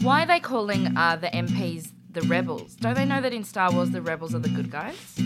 Why 0.00 0.22
are 0.22 0.26
they 0.26 0.40
calling 0.40 0.96
uh, 0.96 1.16
the 1.16 1.28
MPs 1.28 1.92
the 2.10 2.22
rebels? 2.22 2.74
Don't 2.76 2.94
they 2.94 3.04
know 3.04 3.20
that 3.20 3.32
in 3.32 3.44
Star 3.44 3.72
Wars 3.72 3.90
the 3.90 4.02
rebels 4.02 4.34
are 4.34 4.38
the 4.38 4.48
good 4.48 4.70
guys? 4.70 5.18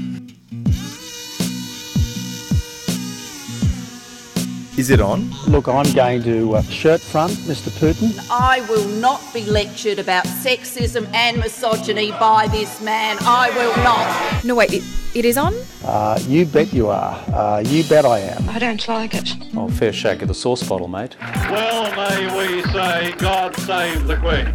Is 4.81 4.89
it 4.89 4.99
on? 5.03 5.31
Look, 5.47 5.69
I'm 5.69 5.93
going 5.93 6.23
to 6.23 6.55
uh, 6.55 6.63
shirt 6.63 7.03
front, 7.03 7.33
Mr. 7.33 7.69
Putin. 7.69 8.17
I 8.31 8.63
will 8.63 8.89
not 8.89 9.21
be 9.35 9.45
lectured 9.45 9.99
about 9.99 10.25
sexism 10.25 11.07
and 11.13 11.37
misogyny 11.37 12.13
by 12.13 12.49
this 12.49 12.81
man. 12.81 13.19
I 13.21 13.51
will 13.51 13.77
not. 13.85 14.43
No, 14.43 14.55
wait, 14.55 14.73
it, 14.73 14.83
it 15.15 15.27
is 15.27 15.37
on? 15.37 15.53
Uh, 15.85 16.19
you 16.23 16.47
bet 16.47 16.73
you 16.73 16.89
are. 16.89 17.13
Uh, 17.29 17.63
you 17.67 17.85
bet 17.91 18.07
I 18.07 18.21
am. 18.21 18.49
I 18.49 18.59
don't 18.59 18.89
like 18.89 19.13
it. 19.13 19.35
Oh, 19.55 19.69
fair 19.69 19.93
shake 19.93 20.23
of 20.23 20.29
the 20.29 20.35
sauce 20.35 20.67
bottle, 20.67 20.89
mate. 20.89 21.15
Well 21.21 21.95
may 21.95 22.39
we 22.39 22.63
say, 22.73 23.13
God 23.19 23.55
save 23.57 24.07
the 24.07 24.17
Queen. 24.17 24.47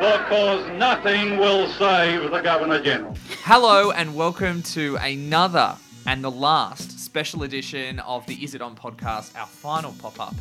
Because 0.00 0.68
nothing 0.80 1.38
will 1.38 1.68
save 1.68 2.28
the 2.28 2.40
Governor 2.40 2.82
General. 2.82 3.16
Hello 3.44 3.92
and 3.92 4.16
welcome 4.16 4.64
to 4.74 4.96
another 4.96 5.76
and 6.06 6.24
the 6.24 6.30
last 6.30 7.03
special 7.14 7.44
edition 7.44 8.00
of 8.00 8.26
the 8.26 8.34
Is 8.42 8.56
It 8.56 8.60
On 8.60 8.74
podcast, 8.74 9.38
our 9.38 9.46
final 9.46 9.94
pop 10.00 10.18
up 10.18 10.34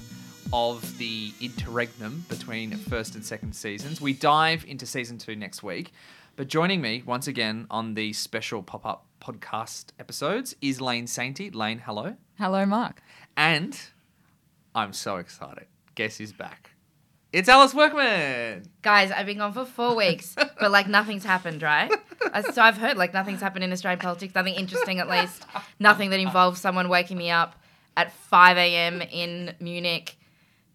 of 0.52 0.98
the 0.98 1.32
interregnum 1.40 2.26
between 2.28 2.72
first 2.72 3.14
and 3.14 3.24
second 3.24 3.54
seasons. 3.54 4.02
We 4.02 4.14
dive 4.14 4.66
into 4.68 4.88
season 4.88 5.20
two 5.20 5.36
next 5.36 5.62
week. 5.62 5.94
But 6.36 6.48
joining 6.48 6.82
me 6.82 7.04
once 7.06 7.28
again 7.28 7.68
on 7.70 7.94
the 7.94 8.12
special 8.14 8.64
pop 8.64 8.88
up 8.88 9.06
podcast 9.22 9.90
episodes 10.00 10.56
is 10.64 10.82
Lane 10.82 11.06
Sainty. 11.06 11.54
Lane, 11.54 11.78
hello. 11.78 12.16
Hello, 12.40 12.66
Mark. 12.66 13.04
And 13.38 13.80
I'm 14.74 14.94
so 14.94 15.18
excited. 15.18 15.68
Guess 15.94 16.18
who's 16.18 16.34
back? 16.34 16.73
It's 17.34 17.50
Alice 17.50 17.74
Workman. 17.74 18.64
Guys, 18.84 19.10
I've 19.12 19.26
been 19.26 19.40
gone 19.40 19.54
for 19.54 19.66
four 19.66 19.96
weeks, 20.04 20.36
but 20.60 20.70
like 20.72 20.88
nothing's 20.88 21.26
happened, 21.26 21.64
right? 21.64 21.92
Uh, 22.32 22.44
So 22.44 22.62
I've 22.62 22.78
heard 22.78 22.96
like 22.96 23.14
nothing's 23.14 23.42
happened 23.42 23.64
in 23.64 23.72
Australian 23.72 24.00
politics, 24.00 24.36
nothing 24.36 24.54
interesting 24.54 25.00
at 25.00 25.10
least, 25.10 25.44
nothing 25.80 26.12
that 26.12 26.20
involves 26.20 26.62
someone 26.62 26.90
waking 26.90 27.18
me 27.18 27.32
up 27.32 27.56
at 27.98 28.12
5 28.12 28.58
a.m. 28.58 29.02
in 29.02 29.56
Munich, 29.60 30.16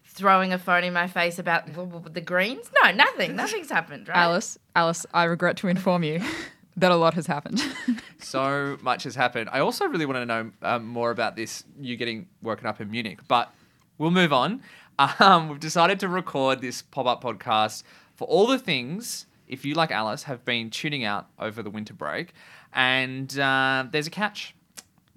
throwing 0.05 0.51
a 0.51 0.57
phone 0.59 0.83
in 0.83 0.91
my 0.93 1.07
face 1.07 1.39
about 1.39 1.65
w- 1.67 1.89
w- 1.89 2.09
the 2.13 2.21
Greens. 2.21 2.69
No, 2.83 2.91
nothing. 2.91 3.35
Nothing's 3.37 3.69
happened, 3.69 4.09
right? 4.09 4.17
Alice, 4.17 4.57
Alice, 4.75 5.05
I 5.13 5.23
regret 5.25 5.55
to 5.57 5.69
inform 5.69 6.03
you 6.03 6.21
that 6.77 6.91
a 6.91 6.95
lot 6.95 7.13
has 7.15 7.25
happened. 7.27 7.61
So 8.21 8.77
much 8.81 9.03
has 9.03 9.15
happened. 9.15 9.49
I 9.53 9.59
also 9.61 9.85
really 9.85 10.05
want 10.05 10.17
to 10.17 10.25
know 10.25 10.51
um, 10.61 10.85
more 10.85 11.09
about 11.09 11.37
this, 11.37 11.63
you 11.79 11.95
getting 11.95 12.27
woken 12.41 12.67
up 12.67 12.81
in 12.81 12.91
Munich, 12.91 13.19
but 13.29 13.49
we'll 13.97 14.11
move 14.11 14.33
on. 14.33 14.61
Um, 14.99 15.47
we've 15.47 15.61
decided 15.61 16.01
to 16.01 16.09
record 16.09 16.59
this 16.59 16.81
pop 16.81 17.05
up 17.05 17.23
podcast 17.23 17.83
for 18.15 18.27
all 18.27 18.47
the 18.47 18.59
things, 18.59 19.27
if 19.47 19.63
you, 19.63 19.73
like 19.73 19.91
Alice, 19.91 20.23
have 20.23 20.43
been 20.43 20.69
tuning 20.69 21.05
out 21.05 21.27
over 21.39 21.63
the 21.63 21.69
winter 21.69 21.93
break. 21.93 22.33
And 22.73 23.39
uh, 23.39 23.85
there's 23.89 24.07
a 24.07 24.11
catch. 24.11 24.55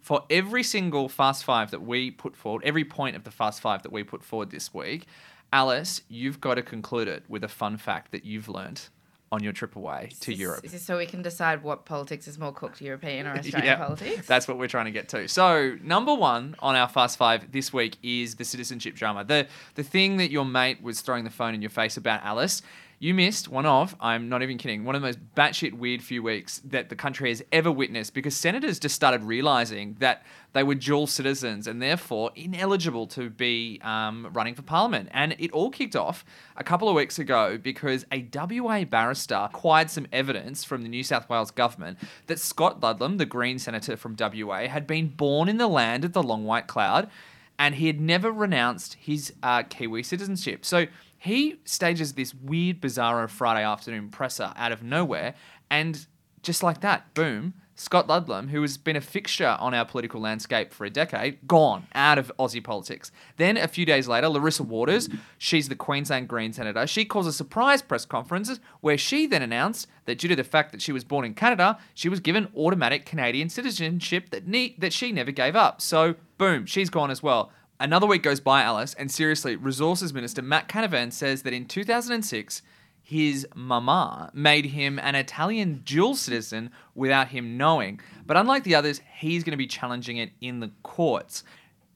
For 0.01 0.25
every 0.31 0.63
single 0.63 1.09
Fast 1.09 1.43
Five 1.45 1.73
that 1.73 1.83
we 1.83 2.13
put 2.13 2.37
forward, 2.37 2.63
every 2.65 2.85
point 2.85 3.17
of 3.17 3.25
the 3.25 3.33
Fast 3.33 3.61
Five 3.61 3.83
that 3.83 3.91
we 3.91 4.05
put 4.05 4.23
forward 4.23 4.51
this 4.51 4.73
week, 4.73 5.07
Alice, 5.53 6.03
you've 6.09 6.41
got 6.41 6.55
to 6.55 6.63
conclude 6.63 7.09
it 7.09 7.25
with 7.29 7.43
a 7.43 7.49
fun 7.49 7.77
fact 7.77 8.13
that 8.13 8.25
you've 8.25 8.49
learnt 8.49 8.89
on 9.33 9.43
your 9.43 9.53
trip 9.53 9.75
away 9.75 10.11
to 10.21 10.33
Is- 10.33 10.39
Europe. 10.39 10.65
Is 10.65 10.73
this 10.73 10.83
so 10.83 10.99
we 10.99 11.07
can 11.07 11.23
decide 11.23 11.63
what 11.65 11.87
politics 11.87 12.29
is 12.29 12.39
more 12.39 12.53
cooked, 12.53 12.81
European 12.83 13.27
or 13.27 13.31
Australian 13.39 13.65
Yeah, 13.65 13.77
politics? 13.85 14.27
That's 14.29 14.47
what 14.47 14.59
we're 14.59 14.69
trying 14.69 14.85
to 14.85 14.91
get 14.93 15.09
to. 15.09 15.27
So, 15.27 15.77
number 15.83 16.15
one 16.15 16.55
on 16.61 16.77
our 16.77 16.89
Fast 16.89 17.17
Five 17.19 17.51
this 17.51 17.73
week 17.73 17.97
is 18.03 18.37
the 18.37 18.45
citizenship 18.45 18.95
drama. 18.95 19.25
The 19.25 19.49
the 19.75 19.83
thing 19.83 20.19
that 20.19 20.31
your 20.31 20.45
mate 20.45 20.83
was 20.83 21.01
throwing 21.01 21.25
the 21.25 21.31
phone 21.31 21.55
in 21.55 21.63
your 21.63 21.71
face 21.71 21.97
about, 21.97 22.23
Alice. 22.23 22.63
You 23.03 23.15
missed 23.15 23.49
one 23.49 23.67
of, 23.67 23.97
I'm 23.99 24.29
not 24.29 24.45
even 24.45 24.59
kidding, 24.59 24.85
one 24.85 24.95
of 24.95 25.03
the 25.03 25.09
most 25.09 25.35
batshit 25.35 25.73
weird 25.73 26.05
few 26.05 26.23
weeks 26.23 26.61
that 26.67 26.89
the 26.89 26.95
country 26.95 27.31
has 27.31 27.43
ever 27.51 27.73
witnessed 27.73 28.15
because 28.15 28.37
senators 28.37 28.79
just 28.79 28.95
started 28.95 29.25
realizing 29.25 29.97
that 29.99 30.23
they 30.53 30.63
were 30.63 30.77
dual 30.77 31.09
citizens 31.09 31.67
and 31.67 31.83
therefore 31.83 32.31
ineligible 32.37 33.09
to 33.09 33.29
be 33.29 33.81
um, 33.83 34.29
running 34.33 34.55
for 34.55 34.63
parliament. 34.63 35.09
And 35.11 35.35
it 35.41 35.51
all 35.51 35.69
kicked 35.69 35.97
off 35.97 36.25
a 36.57 36.63
couple 36.63 36.89
of 36.89 36.95
weeks 36.95 37.19
ago 37.19 37.59
because 37.61 38.07
a 38.13 38.25
WA 38.33 38.85
barrister 38.85 39.35
acquired 39.35 39.91
some 39.91 40.07
evidence 40.13 40.63
from 40.63 40.83
the 40.83 40.89
New 40.89 41.03
South 41.03 41.29
Wales 41.29 41.51
government 41.51 41.99
that 42.29 42.39
Scott 42.39 42.85
Ludlam, 42.85 43.17
the 43.17 43.27
Green 43.27 43.59
senator 43.59 43.97
from 43.97 44.15
WA, 44.17 44.69
had 44.69 44.87
been 44.87 45.09
born 45.09 45.49
in 45.49 45.57
the 45.57 45.67
land 45.67 46.05
of 46.05 46.13
the 46.13 46.23
long 46.23 46.45
white 46.45 46.69
cloud 46.69 47.11
and 47.59 47.75
he 47.75 47.87
had 47.87 48.01
never 48.01 48.31
renounced 48.31 48.95
his 48.95 49.33
uh, 49.43 49.63
Kiwi 49.65 50.03
citizenship. 50.03 50.65
So 50.65 50.87
he 51.23 51.61
stages 51.65 52.15
this 52.15 52.35
weird, 52.35 52.81
bizarro 52.81 53.31
Friday 53.31 53.65
afternoon 53.65 54.09
presser 54.09 54.53
out 54.57 54.73
of 54.73 54.83
nowhere, 54.83 55.35
and 55.71 56.07
just 56.43 56.65
like 56.65 56.81
that, 56.81 57.15
boom, 57.15 57.55
Scott 57.77 58.09
Ludlam, 58.09 58.49
who 58.49 58.61
has 58.63 58.77
been 58.77 58.97
a 58.97 59.01
fixture 59.01 59.57
on 59.61 59.73
our 59.73 59.85
political 59.85 60.21
landscape 60.21 60.73
for 60.73 60.85
a 60.85 60.91
decade, 60.91 61.47
gone 61.47 61.87
out 61.95 62.19
of 62.19 62.33
Aussie 62.41 62.63
politics. 62.63 63.13
Then 63.37 63.57
a 63.57 63.69
few 63.69 63.87
days 63.87 64.09
later, 64.09 64.29
Larissa 64.29 64.65
Waters, 64.65 65.09
she's 65.39 65.69
the 65.69 65.77
Queensland 65.77 66.27
Green 66.27 66.53
Senator, 66.53 66.89
she 66.89 67.05
calls 67.05 67.29
a 67.29 67.33
surprise 67.33 67.83
press 67.83 68.05
conference 68.05 68.59
where 68.81 68.99
she 68.99 69.29
then 69.29 69.43
announced 69.43 69.87
that 70.07 70.19
due 70.19 70.29
to 70.29 70.37
the 70.37 70.43
fact 70.43 70.73
that 70.73 70.83
she 70.83 70.91
was 70.91 71.05
born 71.05 71.25
in 71.25 71.35
Canada, 71.35 71.79
she 71.95 72.09
was 72.09 72.19
given 72.19 72.49
automatic 72.57 73.07
Canadian 73.07 73.49
citizenship 73.49 74.31
that 74.31 74.49
ne- 74.49 74.75
that 74.79 74.93
she 74.93 75.13
never 75.13 75.31
gave 75.31 75.55
up. 75.55 75.81
So 75.81 76.17
boom, 76.37 76.67
she's 76.67 76.91
gone 76.91 77.13
as 77.13 77.23
well. 77.23 77.53
Another 77.81 78.07
week 78.07 78.23
goes 78.23 78.41
by, 78.41 78.63
Alice, 78.63 78.95
and 78.95 79.11
seriously, 79.11 79.57
Resources 79.57 80.15
Minister 80.15 80.41
Matt 80.43 80.69
Canavan 80.69 81.13
says 81.13 81.43
that 81.43 81.53
in 81.53 81.67
2006, 81.67 82.63
his 83.03 83.47
mama 83.55 84.31
made 84.33 84.67
him 84.67 84.99
an 85.01 85.17
Italian 85.17 85.83
dual 85.85 86.15
citizen 86.15 86.71
without 86.95 87.29
him 87.29 87.57
knowing. 87.57 88.01
But 88.25 88.37
unlike 88.37 88.63
the 88.63 88.77
others, 88.77 89.01
he's 89.19 89.43
going 89.43 89.53
to 89.53 89.57
be 89.57 89.67
challenging 89.67 90.19
it 90.19 90.31
in 90.41 90.61
the 90.61 90.71
courts. 90.83 91.43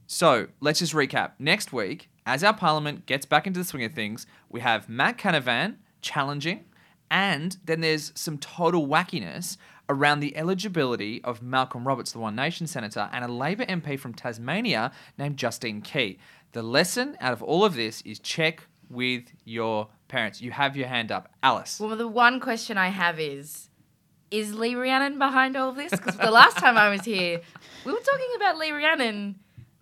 So 0.08 0.48
let's 0.60 0.80
just 0.80 0.92
recap. 0.92 1.32
Next 1.38 1.72
week, 1.72 2.10
as 2.26 2.42
our 2.42 2.54
parliament 2.54 3.06
gets 3.06 3.24
back 3.24 3.46
into 3.46 3.60
the 3.60 3.64
swing 3.64 3.84
of 3.84 3.94
things, 3.94 4.26
we 4.50 4.60
have 4.60 4.88
Matt 4.88 5.18
Canavan 5.18 5.76
challenging, 6.02 6.64
and 7.10 7.56
then 7.64 7.80
there's 7.80 8.12
some 8.16 8.38
total 8.38 8.88
wackiness 8.88 9.56
around 9.88 10.20
the 10.20 10.36
eligibility 10.36 11.22
of 11.24 11.42
Malcolm 11.42 11.86
Roberts, 11.86 12.12
the 12.12 12.18
One 12.18 12.34
Nation 12.34 12.66
senator, 12.66 13.08
and 13.12 13.24
a 13.24 13.28
Labor 13.28 13.64
MP 13.66 13.98
from 13.98 14.14
Tasmania 14.14 14.92
named 15.18 15.36
Justine 15.36 15.80
Keay. 15.82 16.18
The 16.52 16.62
lesson 16.62 17.16
out 17.20 17.32
of 17.32 17.42
all 17.42 17.64
of 17.64 17.74
this 17.74 18.00
is 18.02 18.18
check 18.18 18.64
with 18.88 19.24
your 19.44 19.88
parents. 20.08 20.40
You 20.40 20.50
have 20.52 20.76
your 20.76 20.88
hand 20.88 21.12
up. 21.12 21.28
Alice. 21.42 21.80
Well, 21.80 21.96
the 21.96 22.08
one 22.08 22.40
question 22.40 22.78
I 22.78 22.88
have 22.88 23.18
is 23.20 23.68
Is 24.30 24.54
Lee 24.54 24.74
Rhiannon 24.74 25.18
behind 25.18 25.56
all 25.56 25.70
of 25.70 25.76
this? 25.76 25.90
Because 25.90 26.16
the 26.16 26.30
last 26.30 26.56
time 26.56 26.76
I 26.76 26.88
was 26.88 27.04
here, 27.04 27.40
we 27.84 27.92
were 27.92 27.98
talking 27.98 28.28
about 28.36 28.58
Lee 28.58 28.70
Rhiannon 28.70 29.36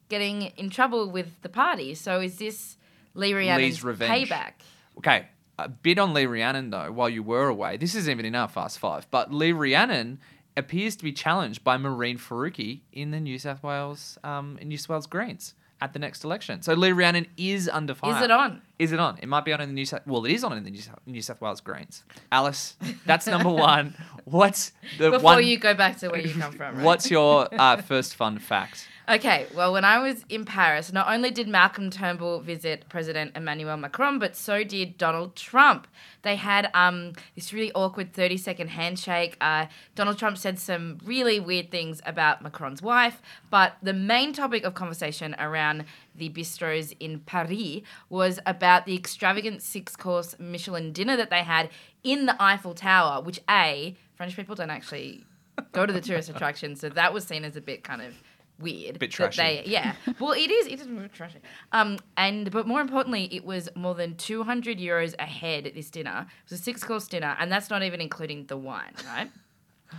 getting 0.09 0.43
in 0.43 0.70
trouble 0.70 1.10
with 1.10 1.41
the 1.43 1.48
party. 1.48 1.94
So 1.94 2.20
is 2.20 2.37
this 2.37 2.76
Lee 3.14 3.32
Rhiannon's 3.32 3.82
revenge. 3.84 4.28
payback? 4.28 4.53
Okay, 4.98 5.26
a 5.59 5.69
bit 5.69 5.98
on 5.98 6.12
Lee 6.15 6.26
Rhiannon 6.26 6.70
though, 6.70 6.91
while 6.92 7.09
you 7.09 7.22
were 7.22 7.48
away. 7.48 7.76
This 7.76 7.94
isn't 7.94 8.10
even 8.10 8.25
in 8.25 8.34
our 8.34 8.48
Fast 8.48 8.78
Five, 8.78 9.06
but 9.10 9.32
Lee 9.32 9.53
Rhiannon 9.53 10.19
appears 10.56 10.97
to 10.97 11.04
be 11.04 11.12
challenged 11.12 11.65
by 11.65 11.76
Mehreen 11.76 12.19
Faruqi 12.19 12.81
in 12.92 13.10
the 13.10 13.20
New 13.20 13.38
South 13.38 13.62
Wales, 13.62 14.19
um, 14.22 14.59
in 14.60 14.69
New 14.69 14.78
South 14.78 14.91
Wales 14.91 15.06
Greens 15.06 15.54
at 15.81 15.93
the 15.93 15.98
next 15.98 16.25
election. 16.25 16.62
So 16.62 16.75
Lee 16.75 16.93
Rhiannon 16.93 17.26
is 17.37 17.69
under 17.69 17.94
fire. 17.94 18.16
Is 18.16 18.22
it 18.22 18.31
on? 18.31 18.62
Is 18.78 18.93
it 18.93 19.00
on? 19.00 19.19
It 19.20 19.28
might 19.28 19.44
be 19.44 19.53
on 19.53 19.60
in 19.60 19.69
the 19.69 19.75
New 19.75 19.84
South. 19.84 20.06
Well, 20.06 20.25
it 20.25 20.32
is 20.32 20.44
on 20.44 20.56
in 20.56 20.64
the 20.64 20.70
New 20.70 20.81
South, 20.81 21.00
New 21.06 21.20
South 21.22 21.41
Wales 21.41 21.60
Greens. 21.60 22.04
Alice, 22.32 22.76
that's 23.04 23.26
number 23.26 23.50
one. 23.50 23.94
What's 24.25 24.72
the 24.98 25.10
Before 25.10 25.25
one? 25.25 25.47
you 25.47 25.59
go 25.59 25.75
back 25.75 25.98
to 25.98 26.09
where 26.09 26.20
you 26.20 26.32
come 26.32 26.53
from, 26.53 26.76
right? 26.76 26.84
What's 26.84 27.10
your 27.10 27.48
uh, 27.53 27.82
first 27.82 28.14
fun 28.14 28.38
fact? 28.38 28.88
Okay, 29.06 29.47
well, 29.54 29.70
when 29.70 29.84
I 29.84 29.98
was 29.98 30.25
in 30.31 30.47
Paris, 30.47 30.91
not 30.91 31.12
only 31.12 31.31
did 31.31 31.47
Malcolm 31.47 31.91
Turnbull 31.91 32.41
visit 32.41 32.88
President 32.88 33.32
Emmanuel 33.37 33.76
Macron, 33.76 34.19
but 34.19 34.34
so 34.34 34.65
did 34.65 34.97
Donald 34.97 35.37
Trump. 35.37 35.87
They 36.22 36.37
had 36.37 36.70
um, 36.72 37.12
this 37.34 37.52
really 37.52 37.70
awkward 37.73 38.14
30 38.14 38.38
second 38.38 38.69
handshake. 38.69 39.37
Uh, 39.43 39.67
Donald 39.94 40.19
Trump 40.19 40.38
said 40.38 40.58
some 40.58 40.99
really 41.05 41.38
weird 41.38 41.70
things 41.70 42.00
about 42.06 42.40
Macron's 42.40 42.81
wife, 42.81 43.20
but 43.50 43.75
the 43.82 43.93
main 43.93 44.32
topic 44.32 44.64
of 44.64 44.73
conversation 44.73 45.37
around 45.38 45.84
the 46.14 46.31
bistros 46.31 46.96
in 46.99 47.20
Paris 47.20 47.82
was 48.08 48.40
about 48.46 48.87
the 48.87 48.96
extravagant 48.96 49.61
six 49.61 49.96
course 49.96 50.34
Michelin 50.38 50.94
dinner 50.94 51.14
that 51.14 51.28
they 51.28 51.43
had 51.43 51.69
in 52.05 52.25
the 52.25 52.43
Eiffel 52.43 52.73
Tower, 52.73 53.20
which, 53.20 53.38
A, 53.50 53.94
French 54.14 54.34
people 54.34 54.55
don't 54.55 54.70
actually 54.70 55.26
go 55.73 55.84
to 55.84 55.93
the 55.93 56.00
tourist 56.00 56.31
attraction, 56.31 56.75
so 56.75 56.88
that 56.88 57.12
was 57.12 57.25
seen 57.25 57.44
as 57.44 57.55
a 57.55 57.61
bit 57.61 57.84
kind 57.84 58.00
of 58.00 58.14
weird. 58.58 58.98
Bit 58.98 59.10
trashy. 59.10 59.42
They, 59.42 59.62
yeah. 59.66 59.94
Well, 60.20 60.32
it 60.32 60.50
is. 60.50 60.66
It 60.66 60.80
is 60.80 60.86
a 60.86 60.90
bit 60.90 61.12
trashy. 61.12 61.38
Um, 61.72 61.98
and 62.16 62.50
but 62.50 62.66
more 62.66 62.80
importantly, 62.80 63.28
it 63.32 63.44
was 63.44 63.68
more 63.74 63.94
than 63.94 64.16
two 64.16 64.42
hundred 64.42 64.78
euros 64.78 65.14
a 65.18 65.24
head 65.26 65.66
at 65.66 65.74
this 65.74 65.90
dinner. 65.90 66.26
It 66.44 66.50
was 66.50 66.60
a 66.60 66.62
six 66.62 66.84
course 66.84 67.08
dinner, 67.08 67.36
and 67.38 67.50
that's 67.50 67.70
not 67.70 67.82
even 67.82 68.00
including 68.00 68.46
the 68.46 68.56
wine, 68.56 68.94
right? 69.06 69.30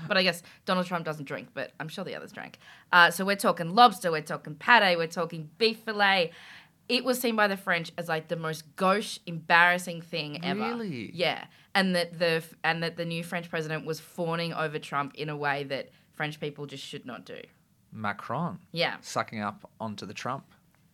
But 0.10 0.18
I 0.18 0.24
guess 0.24 0.44
Donald 0.66 0.88
Trump 0.88 1.06
doesn't 1.06 1.24
drink, 1.26 1.50
but 1.54 1.72
I'm 1.80 1.88
sure 1.88 2.04
the 2.04 2.16
others 2.16 2.34
drank. 2.34 2.58
Uh, 2.92 3.12
so 3.12 3.24
we're 3.24 3.38
talking 3.38 3.76
lobster, 3.76 4.12
we're 4.12 4.22
talking 4.22 4.56
pate, 4.56 4.98
we're 4.98 5.08
talking 5.08 5.50
beef 5.58 5.80
fillet. 5.86 6.32
it 6.90 7.06
was 7.06 7.18
seen 7.22 7.38
by 7.38 7.48
the 7.48 7.56
French 7.56 7.94
as 7.98 8.10
like 8.10 8.28
the 8.28 8.36
most 8.36 8.76
gauche, 8.76 9.20
embarrassing 9.26 10.02
thing 10.02 10.44
ever. 10.44 10.60
Really? 10.60 11.12
Yeah, 11.14 11.46
and 11.74 11.96
that 11.96 12.20
the 12.20 12.44
and 12.64 12.84
that 12.84 12.98
the 12.98 13.06
new 13.06 13.24
French 13.24 13.50
president 13.50 13.86
was 13.86 14.02
fawning 14.02 14.54
over 14.54 14.80
Trump 14.80 15.14
in 15.16 15.30
a 15.30 15.38
way 15.38 15.64
that 15.64 15.92
French 16.12 16.42
people 16.42 16.66
just 16.66 16.84
should 16.84 17.06
not 17.06 17.24
do. 17.26 17.40
Macron. 17.96 18.60
Yeah. 18.72 18.98
Sucking 19.02 19.42
up 19.42 19.70
onto 19.80 20.06
the 20.06 20.14
Trump. 20.14 20.46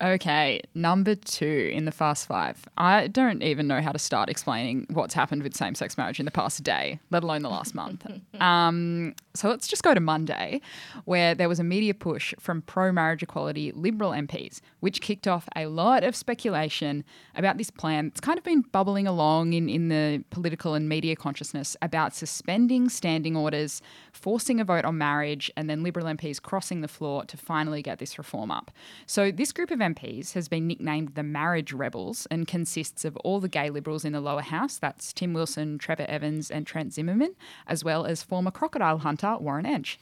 Okay, 0.02 0.60
number 0.74 1.14
two 1.14 1.70
in 1.72 1.84
the 1.84 1.92
Fast 1.92 2.26
Five. 2.26 2.68
I 2.76 3.06
don't 3.06 3.40
even 3.40 3.68
know 3.68 3.80
how 3.80 3.92
to 3.92 4.00
start 4.00 4.28
explaining 4.28 4.88
what's 4.90 5.14
happened 5.14 5.44
with 5.44 5.56
same 5.56 5.76
sex 5.76 5.96
marriage 5.96 6.18
in 6.18 6.24
the 6.24 6.32
past 6.32 6.64
day, 6.64 6.98
let 7.12 7.22
alone 7.22 7.42
the 7.42 7.48
last 7.48 7.74
month. 7.74 8.04
Um, 8.40 9.14
so 9.34 9.48
let's 9.48 9.68
just 9.68 9.84
go 9.84 9.94
to 9.94 10.00
Monday, 10.00 10.60
where 11.04 11.32
there 11.32 11.48
was 11.48 11.60
a 11.60 11.64
media 11.64 11.94
push 11.94 12.34
from 12.40 12.62
pro 12.62 12.90
marriage 12.90 13.22
equality 13.22 13.70
Liberal 13.70 14.10
MPs, 14.10 14.60
which 14.80 15.00
kicked 15.00 15.28
off 15.28 15.48
a 15.54 15.66
lot 15.66 16.02
of 16.02 16.16
speculation 16.16 17.04
about 17.36 17.56
this 17.56 17.70
plan 17.70 18.08
that's 18.08 18.20
kind 18.20 18.36
of 18.36 18.42
been 18.42 18.62
bubbling 18.72 19.06
along 19.06 19.52
in, 19.52 19.68
in 19.68 19.90
the 19.90 20.24
political 20.30 20.74
and 20.74 20.88
media 20.88 21.14
consciousness 21.14 21.76
about 21.80 22.16
suspending 22.16 22.88
standing 22.88 23.36
orders, 23.36 23.80
forcing 24.12 24.58
a 24.58 24.64
vote 24.64 24.84
on 24.84 24.98
marriage, 24.98 25.48
and 25.56 25.70
then 25.70 25.84
Liberal 25.84 26.06
MPs 26.06 26.42
crossing 26.42 26.80
the 26.80 26.88
floor 26.88 27.24
to 27.26 27.36
finally 27.36 27.80
get 27.80 28.00
this 28.00 28.18
reform 28.18 28.50
up. 28.50 28.72
So 29.06 29.30
this 29.30 29.52
group 29.52 29.70
of 29.70 29.78
MPs 29.78 29.91
has 29.98 30.48
been 30.48 30.66
nicknamed 30.66 31.14
the 31.14 31.22
Marriage 31.22 31.72
Rebels 31.72 32.26
and 32.30 32.46
consists 32.46 33.04
of 33.04 33.16
all 33.18 33.40
the 33.40 33.48
gay 33.48 33.70
Liberals 33.70 34.04
in 34.04 34.12
the 34.12 34.20
lower 34.20 34.42
house. 34.42 34.78
That's 34.78 35.12
Tim 35.12 35.32
Wilson, 35.32 35.78
Trevor 35.78 36.06
Evans, 36.08 36.50
and 36.50 36.66
Trent 36.66 36.92
Zimmerman, 36.92 37.34
as 37.66 37.84
well 37.84 38.04
as 38.04 38.22
former 38.22 38.50
crocodile 38.50 38.98
hunter 38.98 39.36
Warren 39.38 39.64
Entsch. 39.64 39.96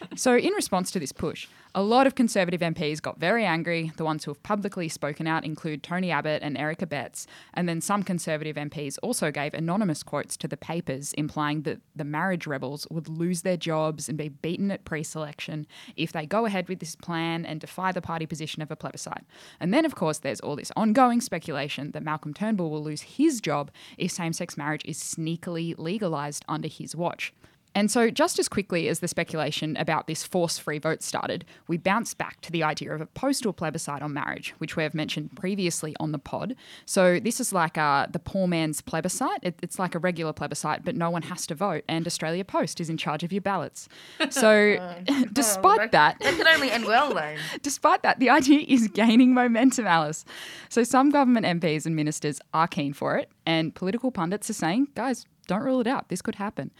So, 0.16 0.36
in 0.36 0.52
response 0.54 0.90
to 0.92 0.98
this 0.98 1.12
push, 1.12 1.46
a 1.74 1.82
lot 1.82 2.06
of 2.06 2.14
Conservative 2.14 2.60
MPs 2.60 3.00
got 3.00 3.20
very 3.20 3.44
angry. 3.44 3.92
The 3.96 4.04
ones 4.04 4.24
who 4.24 4.32
have 4.32 4.42
publicly 4.42 4.88
spoken 4.88 5.26
out 5.26 5.44
include 5.44 5.82
Tony 5.82 6.10
Abbott 6.10 6.42
and 6.42 6.58
Eric 6.58 6.80
Abetz. 6.80 7.26
And 7.54 7.68
then 7.68 7.80
some 7.80 8.02
Conservative 8.02 8.56
MPs 8.56 8.98
also 9.02 9.30
gave 9.30 9.54
anonymous 9.54 10.02
quotes 10.02 10.36
to 10.38 10.48
the 10.48 10.56
papers 10.56 11.12
implying 11.12 11.62
that 11.62 11.80
the 11.94 12.04
marriage 12.04 12.46
rebels 12.46 12.88
would 12.90 13.08
lose 13.08 13.42
their 13.42 13.56
jobs 13.56 14.08
and 14.08 14.18
be 14.18 14.28
beaten 14.28 14.70
at 14.70 14.84
pre 14.84 15.04
selection 15.04 15.66
if 15.96 16.12
they 16.12 16.26
go 16.26 16.44
ahead 16.44 16.68
with 16.68 16.80
this 16.80 16.96
plan 16.96 17.46
and 17.46 17.60
defy 17.60 17.92
the 17.92 18.02
party 18.02 18.26
position 18.26 18.62
of 18.62 18.70
a 18.70 18.76
plebiscite. 18.76 19.24
And 19.60 19.72
then, 19.72 19.84
of 19.84 19.94
course, 19.94 20.18
there's 20.18 20.40
all 20.40 20.56
this 20.56 20.72
ongoing 20.76 21.20
speculation 21.20 21.92
that 21.92 22.02
Malcolm 22.02 22.34
Turnbull 22.34 22.70
will 22.70 22.82
lose 22.82 23.02
his 23.02 23.40
job 23.40 23.70
if 23.96 24.10
same 24.10 24.32
sex 24.32 24.56
marriage 24.56 24.84
is 24.84 24.98
sneakily 24.98 25.74
legalised 25.78 26.44
under 26.48 26.68
his 26.68 26.96
watch. 26.96 27.32
And 27.80 27.90
so, 27.90 28.10
just 28.10 28.38
as 28.38 28.46
quickly 28.46 28.88
as 28.88 29.00
the 29.00 29.08
speculation 29.08 29.74
about 29.78 30.06
this 30.06 30.22
force 30.22 30.58
free 30.58 30.78
vote 30.78 31.02
started, 31.02 31.46
we 31.66 31.78
bounced 31.78 32.18
back 32.18 32.38
to 32.42 32.52
the 32.52 32.62
idea 32.62 32.92
of 32.94 33.00
a 33.00 33.06
postal 33.06 33.54
plebiscite 33.54 34.02
on 34.02 34.12
marriage, 34.12 34.52
which 34.58 34.76
we 34.76 34.82
have 34.82 34.92
mentioned 34.92 35.34
previously 35.34 35.96
on 35.98 36.12
the 36.12 36.18
pod. 36.18 36.54
So, 36.84 37.18
this 37.18 37.40
is 37.40 37.54
like 37.54 37.78
uh, 37.78 38.06
the 38.10 38.18
poor 38.18 38.46
man's 38.46 38.82
plebiscite. 38.82 39.38
It, 39.42 39.58
it's 39.62 39.78
like 39.78 39.94
a 39.94 39.98
regular 39.98 40.34
plebiscite, 40.34 40.84
but 40.84 40.94
no 40.94 41.08
one 41.08 41.22
has 41.22 41.46
to 41.46 41.54
vote, 41.54 41.84
and 41.88 42.06
Australia 42.06 42.44
Post 42.44 42.82
is 42.82 42.90
in 42.90 42.98
charge 42.98 43.22
of 43.22 43.32
your 43.32 43.40
ballots. 43.40 43.88
So, 44.28 44.76
despite 45.32 45.90
that, 45.92 46.18
That 46.20 46.36
could 46.36 46.48
only 46.48 46.70
end 46.70 46.84
well, 46.84 47.14
though. 47.14 47.36
Despite 47.62 48.02
that, 48.02 48.20
the 48.20 48.28
idea 48.28 48.62
is 48.68 48.88
gaining 48.88 49.32
momentum, 49.32 49.86
Alice. 49.86 50.26
So 50.68 50.84
some 50.84 51.08
government 51.08 51.46
MPs 51.46 51.86
and 51.86 51.96
ministers 51.96 52.42
are 52.52 52.68
keen 52.68 52.92
for 52.92 53.16
it, 53.16 53.30
and 53.46 53.74
political 53.74 54.10
pundits 54.10 54.50
are 54.50 54.52
saying, 54.52 54.88
guys, 54.94 55.24
don't 55.46 55.62
rule 55.62 55.80
it 55.80 55.86
out. 55.86 56.10
This 56.10 56.20
could 56.20 56.34
happen. 56.34 56.72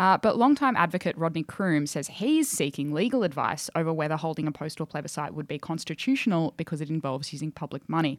Uh, 0.00 0.16
but 0.16 0.38
longtime 0.38 0.76
advocate 0.76 1.14
Rodney 1.18 1.42
Croome 1.42 1.86
says 1.86 2.08
he's 2.08 2.48
seeking 2.48 2.94
legal 2.94 3.22
advice 3.22 3.68
over 3.76 3.92
whether 3.92 4.16
holding 4.16 4.46
a 4.46 4.50
postal 4.50 4.86
plebiscite 4.86 5.34
would 5.34 5.46
be 5.46 5.58
constitutional 5.58 6.54
because 6.56 6.80
it 6.80 6.88
involves 6.88 7.34
using 7.34 7.52
public 7.52 7.86
money. 7.86 8.18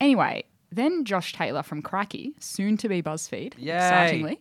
Anyway, 0.00 0.44
then 0.70 1.04
Josh 1.04 1.32
Taylor 1.32 1.64
from 1.64 1.82
Crikey, 1.82 2.34
soon 2.38 2.76
to 2.76 2.88
be 2.88 3.02
BuzzFeed, 3.02 3.54
Yay. 3.58 3.74
excitingly, 3.74 4.40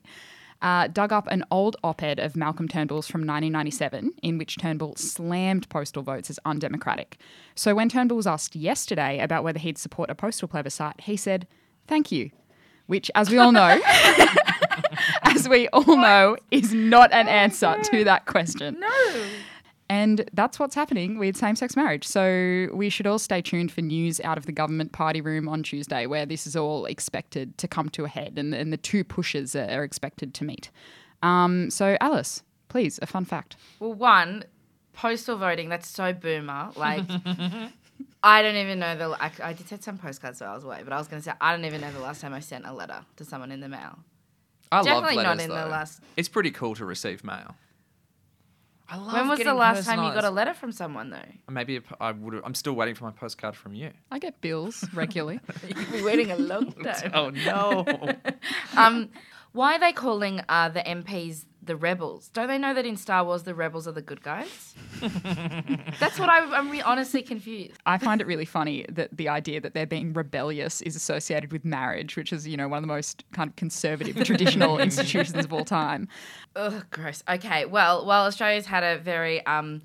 uh, 0.62 0.86
dug 0.86 1.12
up 1.12 1.25
an 1.31 1.44
old 1.50 1.78
op 1.84 2.04
ed 2.04 2.19
of 2.19 2.36
Malcolm 2.36 2.68
Turnbull's 2.68 3.08
from 3.08 3.22
1997 3.22 4.12
in 4.22 4.38
which 4.38 4.58
Turnbull 4.58 4.96
slammed 4.98 5.68
postal 5.69 6.04
votes 6.04 6.30
as 6.30 6.38
undemocratic. 6.46 7.18
So 7.56 7.74
when 7.74 7.90
Turnbull 7.90 8.18
was 8.18 8.28
asked 8.28 8.56
yesterday 8.56 9.18
about 9.18 9.44
whether 9.44 9.58
he'd 9.58 9.80
support 9.80 10.12
a 10.12 10.16
postal 10.16 10.48
plebiscite, 10.48 11.02
he 11.02 11.18
said, 11.18 11.48
Thank 11.88 12.12
you. 12.12 12.30
Which, 12.86 13.10
as 13.16 13.31
we 13.31 13.40
all 13.40 13.52
know, 13.52 13.80
as 15.24 15.48
we 15.48 15.68
all 15.69 15.98
know, 15.98 16.38
is 16.51 16.74
not 16.74 17.12
an 17.12 17.27
answer 17.27 17.75
to 17.83 18.03
that 18.03 18.25
question. 18.25 18.80
No. 18.80 19.25
And 19.89 20.30
that's 20.31 20.57
what's 20.57 20.74
happening 20.74 21.19
with 21.19 21.36
same 21.36 21.57
sex 21.57 21.75
marriage. 21.75 22.07
So 22.07 22.69
we 22.74 22.89
should 22.89 23.06
all 23.06 23.19
stay 23.19 23.42
tuned 23.42 23.74
for 23.74 23.81
news 23.81 24.21
out 24.21 24.38
of 24.38 24.45
the 24.45 24.53
government 24.53 24.94
party 24.94 25.19
room 25.19 25.50
on 25.50 25.63
Tuesday, 25.63 26.06
where 26.06 26.25
this 26.25 26.48
is 26.48 26.56
all 26.56 26.86
expected 26.86 27.57
to 27.57 27.68
come 27.68 27.89
to 27.89 28.06
a 28.06 28.07
head 28.07 28.39
and, 28.39 28.56
and 28.56 28.71
the 28.71 28.77
two 28.77 29.03
pushes 29.03 29.53
are, 29.53 29.69
are 29.69 29.83
expected 29.83 30.33
to 30.36 30.45
meet. 30.45 30.71
Um, 31.21 31.69
so, 31.69 31.98
Alice, 32.00 32.42
please, 32.69 33.00
a 33.01 33.06
fun 33.06 33.25
fact. 33.25 33.57
Well, 33.81 33.94
one, 33.94 34.45
postal 34.94 35.38
voting, 35.38 35.68
that's 35.68 35.89
so 35.89 36.13
boomer. 36.13 36.69
Like, 36.77 37.03
I 38.24 38.42
don't 38.42 38.56
even 38.56 38.80
know 38.80 38.95
the. 38.95 39.09
I, 39.21 39.31
I 39.44 39.53
did 39.53 39.68
send 39.68 39.83
some 39.83 39.98
postcards 39.98 40.39
while 40.39 40.51
I 40.51 40.56
was 40.56 40.63
away, 40.63 40.81
but 40.86 40.94
I 40.94 40.98
was 40.98 41.09
going 41.09 41.21
to 41.21 41.30
say, 41.30 41.36
I 41.42 41.51
don't 41.51 41.65
even 41.65 41.81
know 41.81 41.92
the 41.92 42.00
last 42.00 42.21
time 42.21 42.33
I 42.33 42.39
sent 42.39 42.65
a 42.65 42.71
letter 42.71 43.01
to 43.18 43.25
someone 43.25 43.51
in 43.51 43.59
the 43.59 43.69
mail. 43.69 44.00
I 44.71 44.81
Definitely 44.83 45.15
love 45.18 45.23
not 45.25 45.29
letters, 45.38 45.44
in 45.45 45.50
the 45.50 45.65
last- 45.68 46.01
It's 46.18 46.29
pretty 46.29 46.51
cool 46.51 46.75
to 46.75 46.85
receive 46.85 47.23
mail. 47.23 47.56
I 48.89 48.97
love 48.97 49.13
when 49.13 49.27
was 49.29 49.38
the 49.39 49.45
getting 49.45 49.57
last 49.59 49.85
time 49.85 50.03
you 50.03 50.12
got 50.13 50.25
a 50.25 50.27
personalised- 50.27 50.33
letter 50.35 50.53
from 50.53 50.71
someone, 50.73 51.09
though? 51.12 51.19
Maybe 51.50 51.79
I 52.01 52.12
would. 52.12 52.41
I'm 52.44 52.53
still 52.56 52.73
waiting 52.73 52.94
for 52.95 53.06
my 53.06 53.12
postcard 53.12 53.56
from 53.56 53.73
you. 53.73 53.91
I 54.12 54.19
get 54.19 54.41
bills 54.41 54.85
regularly. 54.94 55.39
You've 55.68 55.91
been 55.91 56.03
waiting 56.03 56.31
a 56.31 56.35
long 56.38 56.71
time. 56.83 57.12
Oh 57.13 57.29
no! 57.29 57.85
Um, 58.77 59.09
why 59.53 59.75
are 59.75 59.80
they 59.80 59.92
calling 59.92 60.42
uh, 60.48 60.69
the 60.69 60.81
MPs 60.81 61.45
the 61.63 61.75
rebels? 61.75 62.30
Don't 62.30 62.48
they 62.48 62.57
know 62.57 62.74
that 62.74 62.86
in 62.86 62.98
Star 62.98 63.24
Wars 63.24 63.44
the 63.44 63.53
rebels 63.53 63.88
are 63.88 63.92
the 63.92 64.01
good 64.01 64.24
guys? 64.24 64.74
That's 66.00 66.18
what 66.18 66.30
I, 66.30 66.39
I'm 66.56 66.69
re- 66.71 66.81
honestly 66.81 67.21
confused. 67.21 67.77
I 67.86 67.98
find 67.98 68.19
it 68.21 68.27
really 68.27 68.45
funny 68.45 68.86
that 68.89 69.15
the 69.15 69.30
idea 69.30 69.62
that 69.62 69.74
they're 69.74 69.86
being 69.86 70.13
rebellious 70.13 70.81
is 70.81 70.95
associated 70.95 71.51
with 71.51 71.63
marriage, 71.65 72.15
which 72.15 72.33
is, 72.33 72.48
you 72.48 72.57
know, 72.57 72.68
one 72.68 72.77
of 72.77 72.83
the 72.83 72.94
most 72.94 73.24
kind 73.31 73.50
of 73.50 73.56
conservative 73.56 74.15
traditional 74.25 74.80
institutions 74.80 75.45
of 75.45 75.53
all 75.53 75.65
time. 75.65 76.07
Ugh, 76.56 76.86
gross. 76.89 77.24
Okay, 77.30 77.65
well, 77.65 78.06
while 78.06 78.25
Australia's 78.25 78.65
had 78.65 78.83
a 78.83 78.98
very 79.00 79.45
um, 79.45 79.81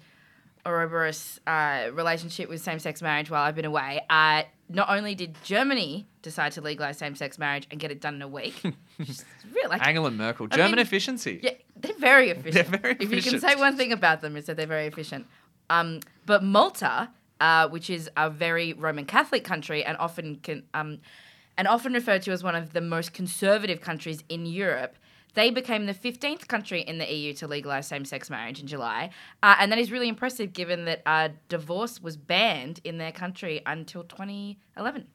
Ouroboros 0.66 1.40
uh, 1.46 1.90
relationship 1.92 2.48
with 2.48 2.60
same-sex 2.60 3.00
marriage 3.00 3.30
while 3.30 3.42
I've 3.42 3.54
been 3.54 3.64
away, 3.64 4.00
uh, 4.10 4.42
not 4.68 4.90
only 4.90 5.14
did 5.14 5.36
Germany 5.44 6.06
decide 6.22 6.52
to 6.52 6.60
legalise 6.60 6.98
same-sex 6.98 7.38
marriage 7.38 7.66
and 7.70 7.78
get 7.78 7.90
it 7.90 8.00
done 8.00 8.16
in 8.16 8.22
a 8.22 8.28
week, 8.28 8.60
really 8.98 9.68
like 9.68 9.86
Angela 9.86 10.10
Merkel, 10.10 10.48
I 10.50 10.56
German 10.56 10.72
mean, 10.72 10.78
efficiency. 10.80 11.40
Yeah, 11.42 11.52
they're 11.76 11.94
very 11.98 12.30
efficient. 12.30 12.70
They're 12.70 12.80
very 12.80 12.96
If 12.98 13.12
you 13.12 13.22
can 13.22 13.40
say 13.40 13.54
one 13.54 13.76
thing 13.76 13.92
about 13.92 14.20
them, 14.20 14.36
is 14.36 14.46
that 14.46 14.56
they're 14.56 14.66
very 14.66 14.86
efficient. 14.86 15.26
Um, 15.70 16.00
but 16.26 16.42
Malta, 16.42 17.10
uh, 17.40 17.68
which 17.68 17.90
is 17.90 18.10
a 18.16 18.28
very 18.28 18.72
Roman 18.72 19.04
Catholic 19.04 19.44
country 19.44 19.84
and 19.84 19.96
often 19.98 20.36
can, 20.36 20.64
um, 20.74 20.98
and 21.56 21.68
often 21.68 21.92
referred 21.92 22.22
to 22.22 22.32
as 22.32 22.42
one 22.42 22.54
of 22.54 22.72
the 22.72 22.80
most 22.80 23.12
conservative 23.12 23.80
countries 23.80 24.24
in 24.28 24.46
Europe. 24.46 24.96
They 25.36 25.50
became 25.50 25.84
the 25.84 25.92
15th 25.92 26.48
country 26.48 26.80
in 26.80 26.96
the 26.96 27.04
EU 27.12 27.34
to 27.34 27.46
legalise 27.46 27.86
same 27.86 28.06
sex 28.06 28.30
marriage 28.30 28.58
in 28.58 28.66
July. 28.66 29.10
Uh, 29.42 29.54
and 29.60 29.70
that 29.70 29.78
is 29.78 29.92
really 29.92 30.08
impressive 30.08 30.54
given 30.54 30.86
that 30.86 31.02
uh, 31.04 31.28
divorce 31.50 32.00
was 32.00 32.16
banned 32.16 32.80
in 32.84 32.96
their 32.96 33.12
country 33.12 33.60
until 33.66 34.02
2011. 34.02 35.06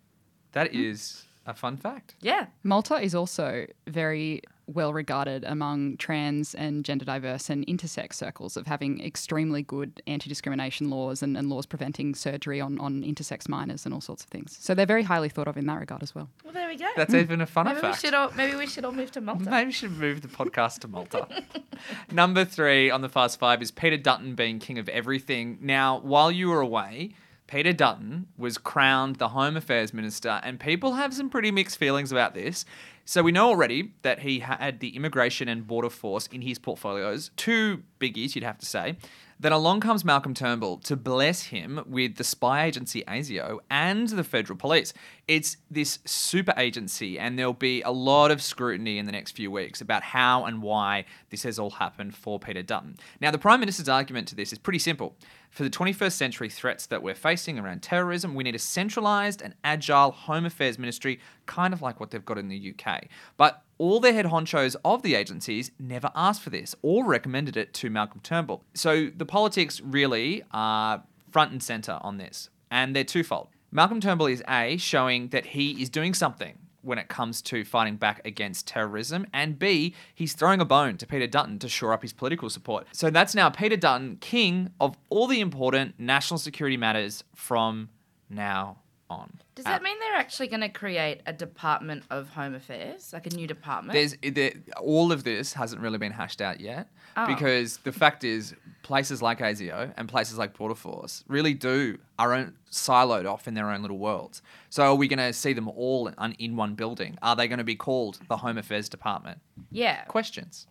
That 0.51 0.75
is 0.75 1.23
a 1.45 1.53
fun 1.53 1.77
fact. 1.77 2.15
Yeah. 2.21 2.47
Malta 2.63 2.95
is 2.95 3.15
also 3.15 3.65
very 3.87 4.41
well 4.67 4.93
regarded 4.93 5.43
among 5.43 5.97
trans 5.97 6.55
and 6.55 6.85
gender 6.85 7.03
diverse 7.03 7.49
and 7.49 7.65
intersex 7.67 8.13
circles 8.13 8.55
of 8.55 8.67
having 8.67 9.03
extremely 9.03 9.61
good 9.61 10.01
anti 10.07 10.29
discrimination 10.29 10.89
laws 10.89 11.21
and, 11.21 11.35
and 11.35 11.49
laws 11.49 11.65
preventing 11.65 12.15
surgery 12.15 12.61
on, 12.61 12.79
on 12.79 13.01
intersex 13.03 13.49
minors 13.49 13.85
and 13.85 13.93
all 13.93 14.01
sorts 14.01 14.23
of 14.23 14.29
things. 14.29 14.57
So 14.61 14.73
they're 14.73 14.85
very 14.85 15.03
highly 15.03 15.29
thought 15.29 15.47
of 15.47 15.57
in 15.57 15.65
that 15.67 15.79
regard 15.79 16.03
as 16.03 16.15
well. 16.15 16.29
Well, 16.43 16.53
there 16.53 16.67
we 16.67 16.77
go. 16.77 16.87
That's 16.95 17.13
even 17.13 17.41
a 17.41 17.45
funner 17.45 17.65
maybe 17.65 17.75
we 17.77 17.81
fact. 17.81 18.01
should 18.01 18.13
all 18.13 18.31
maybe 18.35 18.55
we 18.55 18.67
should 18.67 18.85
all 18.85 18.91
move 18.91 19.11
to 19.11 19.21
Malta. 19.21 19.49
Maybe 19.49 19.67
we 19.67 19.71
should 19.71 19.97
move 19.97 20.21
the 20.21 20.27
podcast 20.27 20.79
to 20.79 20.87
Malta. 20.87 21.27
Number 22.11 22.45
three 22.45 22.89
on 22.89 23.01
the 23.01 23.09
Fast 23.09 23.39
Five 23.39 23.61
is 23.61 23.71
Peter 23.71 23.97
Dutton 23.97 24.35
being 24.35 24.59
king 24.59 24.79
of 24.79 24.87
everything. 24.89 25.57
Now, 25.61 25.99
while 25.99 26.31
you 26.31 26.49
were 26.49 26.61
away, 26.61 27.15
Peter 27.51 27.73
Dutton 27.73 28.27
was 28.37 28.57
crowned 28.57 29.17
the 29.17 29.27
Home 29.27 29.57
Affairs 29.57 29.93
Minister, 29.93 30.39
and 30.41 30.57
people 30.57 30.93
have 30.93 31.13
some 31.13 31.29
pretty 31.29 31.51
mixed 31.51 31.77
feelings 31.77 32.09
about 32.09 32.33
this. 32.33 32.63
So 33.11 33.21
we 33.23 33.33
know 33.33 33.49
already 33.49 33.91
that 34.03 34.19
he 34.19 34.39
had 34.39 34.79
the 34.79 34.95
immigration 34.95 35.49
and 35.49 35.67
border 35.67 35.89
force 35.89 36.27
in 36.27 36.41
his 36.41 36.57
portfolios, 36.57 37.31
two 37.35 37.83
biggies, 37.99 38.35
you'd 38.35 38.45
have 38.45 38.57
to 38.59 38.65
say. 38.65 38.95
Then 39.37 39.51
along 39.51 39.81
comes 39.81 40.05
Malcolm 40.05 40.33
Turnbull 40.33 40.77
to 40.77 40.95
bless 40.95 41.41
him 41.41 41.83
with 41.87 42.15
the 42.15 42.23
spy 42.23 42.63
agency 42.65 43.03
ASIO 43.07 43.57
and 43.69 44.07
the 44.07 44.23
federal 44.23 44.55
police. 44.55 44.93
It's 45.27 45.57
this 45.69 45.97
super 46.05 46.53
agency, 46.55 47.17
and 47.19 47.37
there'll 47.37 47.53
be 47.53 47.81
a 47.81 47.89
lot 47.89 48.29
of 48.29 48.41
scrutiny 48.41 48.97
in 48.99 49.07
the 49.07 49.11
next 49.11 49.31
few 49.31 49.49
weeks 49.49 49.81
about 49.81 50.03
how 50.03 50.45
and 50.45 50.61
why 50.61 51.05
this 51.31 51.41
has 51.41 51.57
all 51.57 51.71
happened 51.71 52.15
for 52.15 52.39
Peter 52.39 52.61
Dutton. 52.61 52.97
Now, 53.19 53.31
the 53.31 53.39
Prime 53.39 53.59
Minister's 53.59 53.89
argument 53.89 54.27
to 54.27 54.35
this 54.35 54.53
is 54.53 54.59
pretty 54.59 54.79
simple. 54.79 55.15
For 55.49 55.63
the 55.63 55.69
21st 55.69 56.13
century 56.13 56.47
threats 56.47 56.85
that 56.85 57.03
we're 57.03 57.15
facing 57.15 57.57
around 57.57 57.81
terrorism, 57.81 58.35
we 58.35 58.43
need 58.43 58.55
a 58.55 58.59
centralised 58.59 59.41
and 59.41 59.55
agile 59.63 60.11
Home 60.11 60.45
Affairs 60.45 60.77
Ministry, 60.77 61.19
kind 61.47 61.73
of 61.73 61.81
like 61.81 61.99
what 61.99 62.11
they've 62.11 62.23
got 62.23 62.37
in 62.37 62.47
the 62.47 62.75
UK. 62.77 63.00
But 63.37 63.63
all 63.77 63.99
the 63.99 64.13
head 64.13 64.27
honchos 64.27 64.75
of 64.85 65.01
the 65.01 65.15
agencies 65.15 65.71
never 65.79 66.11
asked 66.15 66.41
for 66.41 66.51
this 66.51 66.75
or 66.81 67.05
recommended 67.05 67.57
it 67.57 67.73
to 67.75 67.89
Malcolm 67.89 68.21
Turnbull. 68.21 68.63
So 68.73 69.09
the 69.15 69.25
politics 69.25 69.81
really 69.81 70.43
are 70.51 71.03
front 71.31 71.51
and 71.51 71.63
centre 71.63 71.97
on 72.01 72.17
this, 72.17 72.49
and 72.69 72.95
they're 72.95 73.03
twofold. 73.03 73.47
Malcolm 73.71 74.01
Turnbull 74.01 74.27
is 74.27 74.43
A, 74.49 74.77
showing 74.77 75.29
that 75.29 75.47
he 75.47 75.81
is 75.81 75.89
doing 75.89 76.13
something 76.13 76.57
when 76.81 76.97
it 76.97 77.07
comes 77.07 77.41
to 77.43 77.63
fighting 77.63 77.95
back 77.95 78.21
against 78.25 78.67
terrorism, 78.67 79.25
and 79.33 79.57
B, 79.57 79.95
he's 80.13 80.33
throwing 80.33 80.59
a 80.59 80.65
bone 80.65 80.97
to 80.97 81.07
Peter 81.07 81.27
Dutton 81.27 81.59
to 81.59 81.69
shore 81.69 81.93
up 81.93 82.01
his 82.01 82.13
political 82.13 82.49
support. 82.49 82.87
So 82.91 83.09
that's 83.09 83.35
now 83.35 83.49
Peter 83.49 83.77
Dutton, 83.77 84.17
king 84.19 84.71
of 84.79 84.97
all 85.09 85.27
the 85.27 85.39
important 85.39 85.99
national 85.99 86.37
security 86.39 86.77
matters 86.77 87.23
from 87.35 87.89
now 88.29 88.77
on. 89.11 89.39
Does 89.55 89.65
that 89.65 89.83
mean 89.83 89.99
they're 89.99 90.15
actually 90.19 90.47
going 90.47 90.61
to 90.61 90.69
create 90.69 91.21
a 91.25 91.33
department 91.33 92.03
of 92.09 92.29
Home 92.29 92.55
Affairs, 92.55 93.11
like 93.13 93.27
a 93.27 93.35
new 93.35 93.45
department? 93.45 93.93
There's 93.93 94.15
there, 94.33 94.53
all 94.79 95.11
of 95.11 95.23
this 95.23 95.53
hasn't 95.53 95.81
really 95.81 95.97
been 95.97 96.13
hashed 96.13 96.41
out 96.41 96.59
yet 96.59 96.87
Oh. 97.17 97.27
because 97.27 97.77
the 97.83 97.91
fact 97.91 98.23
is 98.23 98.55
places 98.83 99.21
like 99.21 99.39
ASIO 99.39 99.93
and 99.97 100.07
places 100.07 100.37
like 100.37 100.57
Border 100.57 100.75
Force 100.75 101.25
really 101.27 101.53
do 101.53 101.97
are 102.17 102.33
own, 102.33 102.53
siloed 102.71 103.29
off 103.29 103.47
in 103.49 103.53
their 103.53 103.69
own 103.69 103.81
little 103.81 103.97
worlds. 103.97 104.41
So 104.69 104.83
are 104.83 104.95
we 104.95 105.09
going 105.09 105.19
to 105.19 105.33
see 105.33 105.51
them 105.51 105.67
all 105.67 106.07
in, 106.07 106.31
in 106.39 106.55
one 106.55 106.75
building? 106.75 107.17
Are 107.21 107.35
they 107.35 107.49
going 107.49 107.57
to 107.57 107.65
be 107.65 107.75
called 107.75 108.19
the 108.29 108.37
Home 108.37 108.57
Affairs 108.57 108.87
Department? 108.87 109.39
yeah. 109.71 110.03
Questions. 110.05 110.67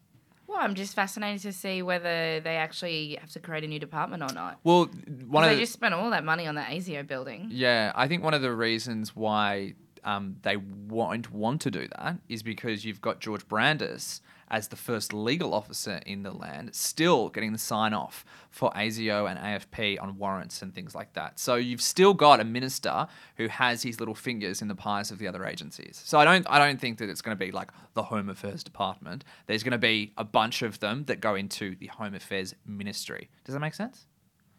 Well, 0.50 0.58
I'm 0.60 0.74
just 0.74 0.94
fascinated 0.96 1.42
to 1.42 1.52
see 1.52 1.80
whether 1.80 2.40
they 2.40 2.56
actually 2.56 3.16
have 3.20 3.30
to 3.30 3.38
create 3.40 3.62
a 3.62 3.68
new 3.68 3.78
department 3.78 4.24
or 4.24 4.34
not. 4.34 4.58
Well, 4.64 4.86
one 5.28 5.44
of 5.44 5.50
they 5.50 5.54
the- 5.54 5.60
just 5.62 5.72
spent 5.72 5.94
all 5.94 6.10
that 6.10 6.24
money 6.24 6.46
on 6.48 6.56
the 6.56 6.62
ASIO 6.62 7.06
building. 7.06 7.46
Yeah, 7.52 7.92
I 7.94 8.08
think 8.08 8.24
one 8.24 8.34
of 8.34 8.42
the 8.42 8.52
reasons 8.52 9.14
why 9.14 9.74
um, 10.02 10.36
they 10.42 10.56
won't 10.56 11.30
want 11.32 11.60
to 11.60 11.70
do 11.70 11.86
that 11.96 12.16
is 12.28 12.42
because 12.42 12.84
you've 12.84 13.00
got 13.00 13.20
George 13.20 13.46
Brandis 13.46 14.22
as 14.50 14.68
the 14.68 14.76
first 14.76 15.12
legal 15.12 15.54
officer 15.54 16.00
in 16.06 16.22
the 16.22 16.32
land, 16.32 16.74
still 16.74 17.28
getting 17.28 17.52
the 17.52 17.58
sign 17.58 17.94
off 17.94 18.24
for 18.50 18.70
ASIO 18.72 19.30
and 19.30 19.38
AFP 19.38 20.00
on 20.02 20.18
warrants 20.18 20.62
and 20.62 20.74
things 20.74 20.94
like 20.94 21.12
that. 21.12 21.38
So 21.38 21.54
you've 21.54 21.80
still 21.80 22.14
got 22.14 22.40
a 22.40 22.44
minister 22.44 23.06
who 23.36 23.48
has 23.48 23.82
his 23.82 24.00
little 24.00 24.14
fingers 24.14 24.60
in 24.60 24.68
the 24.68 24.74
pies 24.74 25.10
of 25.10 25.18
the 25.18 25.28
other 25.28 25.44
agencies. 25.44 26.02
So 26.04 26.18
I 26.18 26.24
don't, 26.24 26.46
I 26.50 26.58
don't 26.58 26.80
think 26.80 26.98
that 26.98 27.08
it's 27.08 27.22
going 27.22 27.36
to 27.36 27.44
be 27.44 27.52
like 27.52 27.70
the 27.94 28.02
Home 28.02 28.28
Affairs 28.28 28.64
Department. 28.64 29.24
There's 29.46 29.62
going 29.62 29.72
to 29.72 29.78
be 29.78 30.12
a 30.16 30.24
bunch 30.24 30.62
of 30.62 30.80
them 30.80 31.04
that 31.04 31.20
go 31.20 31.34
into 31.34 31.76
the 31.76 31.86
Home 31.86 32.14
Affairs 32.14 32.54
Ministry. 32.66 33.28
Does 33.44 33.52
that 33.52 33.60
make 33.60 33.74
sense? 33.74 34.06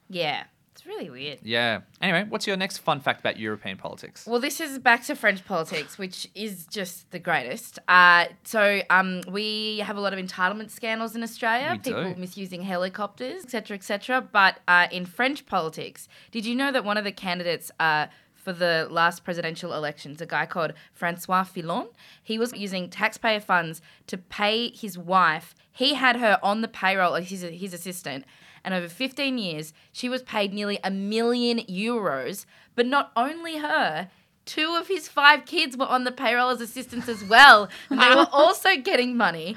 Yeah. 0.10 0.44
It's 0.74 0.86
really 0.86 1.10
weird. 1.10 1.40
Yeah. 1.44 1.82
Anyway, 2.02 2.26
what's 2.30 2.48
your 2.48 2.56
next 2.56 2.78
fun 2.78 3.02
fact 3.02 3.20
about 3.20 3.38
European 3.38 3.78
politics? 3.78 4.26
Well, 4.26 4.40
this 4.40 4.62
is 4.62 4.80
back 4.80 5.04
to 5.06 5.16
French 5.16 5.44
politics, 5.46 5.98
which 5.98 6.30
is 6.34 6.66
just 6.66 7.12
the 7.12 7.20
greatest. 7.20 7.78
Uh, 7.90 8.28
so 8.44 8.82
um, 8.90 9.22
we 9.30 9.80
have 9.80 9.98
a 9.98 10.02
lot 10.02 10.14
of 10.14 10.20
entitlement 10.20 10.72
scandals 10.72 11.16
in 11.16 11.24
Australia. 11.24 11.72
We 11.74 11.80
People 11.80 12.14
do. 12.14 12.20
misusing 12.20 12.62
helicopters, 12.62 13.44
etc., 13.44 13.76
etc. 13.76 14.22
But 14.22 14.60
uh, 14.68 14.88
in 14.92 15.06
French 15.06 15.46
politics, 15.46 16.08
did 16.32 16.46
you 16.46 16.56
know 16.56 16.72
that 16.72 16.86
one 16.86 16.98
of 16.98 17.04
the 17.04 17.12
candidates 17.12 17.70
uh, 17.80 18.08
for 18.44 18.54
the 18.54 18.88
last 18.90 19.24
presidential 19.24 19.74
elections, 19.74 20.22
a 20.22 20.26
guy 20.26 20.46
called 20.46 20.74
Francois 20.94 21.44
Fillon, 21.44 21.88
he 22.22 22.38
was 22.40 22.54
using 22.54 22.90
taxpayer 22.90 23.40
funds 23.40 23.82
to 24.08 24.18
pay 24.18 24.70
his 24.72 24.98
wife. 24.98 25.54
He 25.72 25.94
had 25.94 26.18
her 26.18 26.40
on 26.42 26.62
the 26.62 26.68
payroll 26.68 27.16
as 27.16 27.30
his, 27.30 27.42
his 27.42 27.74
assistant. 27.74 28.26
And 28.64 28.74
over 28.74 28.88
15 28.88 29.38
years, 29.38 29.74
she 29.92 30.10
was 30.10 30.22
paid 30.24 30.54
nearly 30.54 30.80
a 30.84 30.92
million 30.92 31.60
euros. 31.60 32.46
But 32.76 32.86
not 32.86 33.12
only 33.16 33.58
her, 33.58 34.10
two 34.46 34.76
of 34.76 34.88
his 34.88 35.08
five 35.08 35.46
kids 35.46 35.78
were 35.78 35.86
on 35.86 36.04
the 36.04 36.12
payroll 36.12 36.50
as 36.50 36.62
assistants 36.62 37.08
as 37.08 37.24
well. 37.24 37.70
And 37.90 38.00
they 38.02 38.10
were 38.10 38.28
also 38.32 38.76
getting 38.78 39.16
money. 39.18 39.56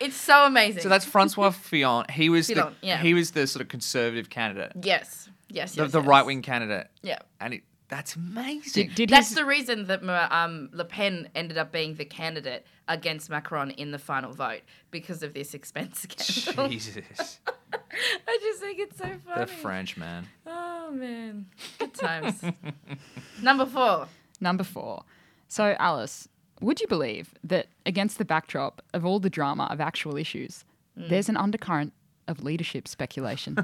It's 0.00 0.16
so 0.16 0.44
amazing. 0.44 0.82
So 0.82 0.88
that's 0.88 1.04
Francois 1.04 1.50
Fillon. 1.50 2.06
He 2.10 2.28
was 2.28 2.46
Fillon, 2.46 2.76
the 2.80 2.86
yeah. 2.86 2.98
he 2.98 3.14
was 3.14 3.32
the 3.32 3.46
sort 3.46 3.62
of 3.62 3.68
conservative 3.68 4.30
candidate, 4.30 4.72
yes, 4.82 5.28
yes, 5.48 5.74
the, 5.74 5.82
yes. 5.82 5.92
the 5.92 5.98
yes. 6.00 6.06
right 6.08 6.24
wing 6.24 6.42
candidate, 6.42 6.86
Yeah. 7.02 7.18
and 7.40 7.54
it, 7.54 7.62
that's 7.88 8.16
amazing. 8.16 8.88
Did, 8.88 8.94
did 8.94 9.08
That's 9.10 9.28
his, 9.28 9.36
the 9.36 9.44
reason 9.44 9.86
that 9.86 10.02
um, 10.32 10.68
Le 10.72 10.84
Pen 10.84 11.28
ended 11.34 11.56
up 11.58 11.72
being 11.72 11.94
the 11.94 12.04
candidate 12.04 12.66
against 12.86 13.30
Macron 13.30 13.70
in 13.72 13.90
the 13.92 13.98
final 13.98 14.32
vote 14.32 14.60
because 14.90 15.22
of 15.22 15.32
this 15.34 15.54
expense 15.54 16.06
scandal. 16.18 16.68
Jesus, 16.68 17.40
I 17.72 18.38
just 18.40 18.60
think 18.60 18.78
it's 18.78 18.98
so 18.98 19.10
funny. 19.26 19.40
the 19.40 19.46
French 19.46 19.96
man. 19.96 20.26
Oh 20.46 20.90
man, 20.92 21.46
good 21.78 21.94
times. 21.94 22.42
Number 23.42 23.66
four. 23.66 24.08
Number 24.40 24.64
four. 24.64 25.04
So, 25.48 25.74
Alice, 25.78 26.28
would 26.60 26.80
you 26.80 26.86
believe 26.86 27.34
that 27.42 27.68
against 27.86 28.18
the 28.18 28.24
backdrop 28.24 28.82
of 28.92 29.04
all 29.06 29.18
the 29.20 29.30
drama 29.30 29.66
of 29.70 29.80
actual 29.80 30.16
issues, 30.16 30.64
Mm. 30.98 31.10
there's 31.10 31.28
an 31.28 31.36
undercurrent 31.36 31.92
of 32.26 32.42
leadership 32.42 32.88
speculation 32.88 33.56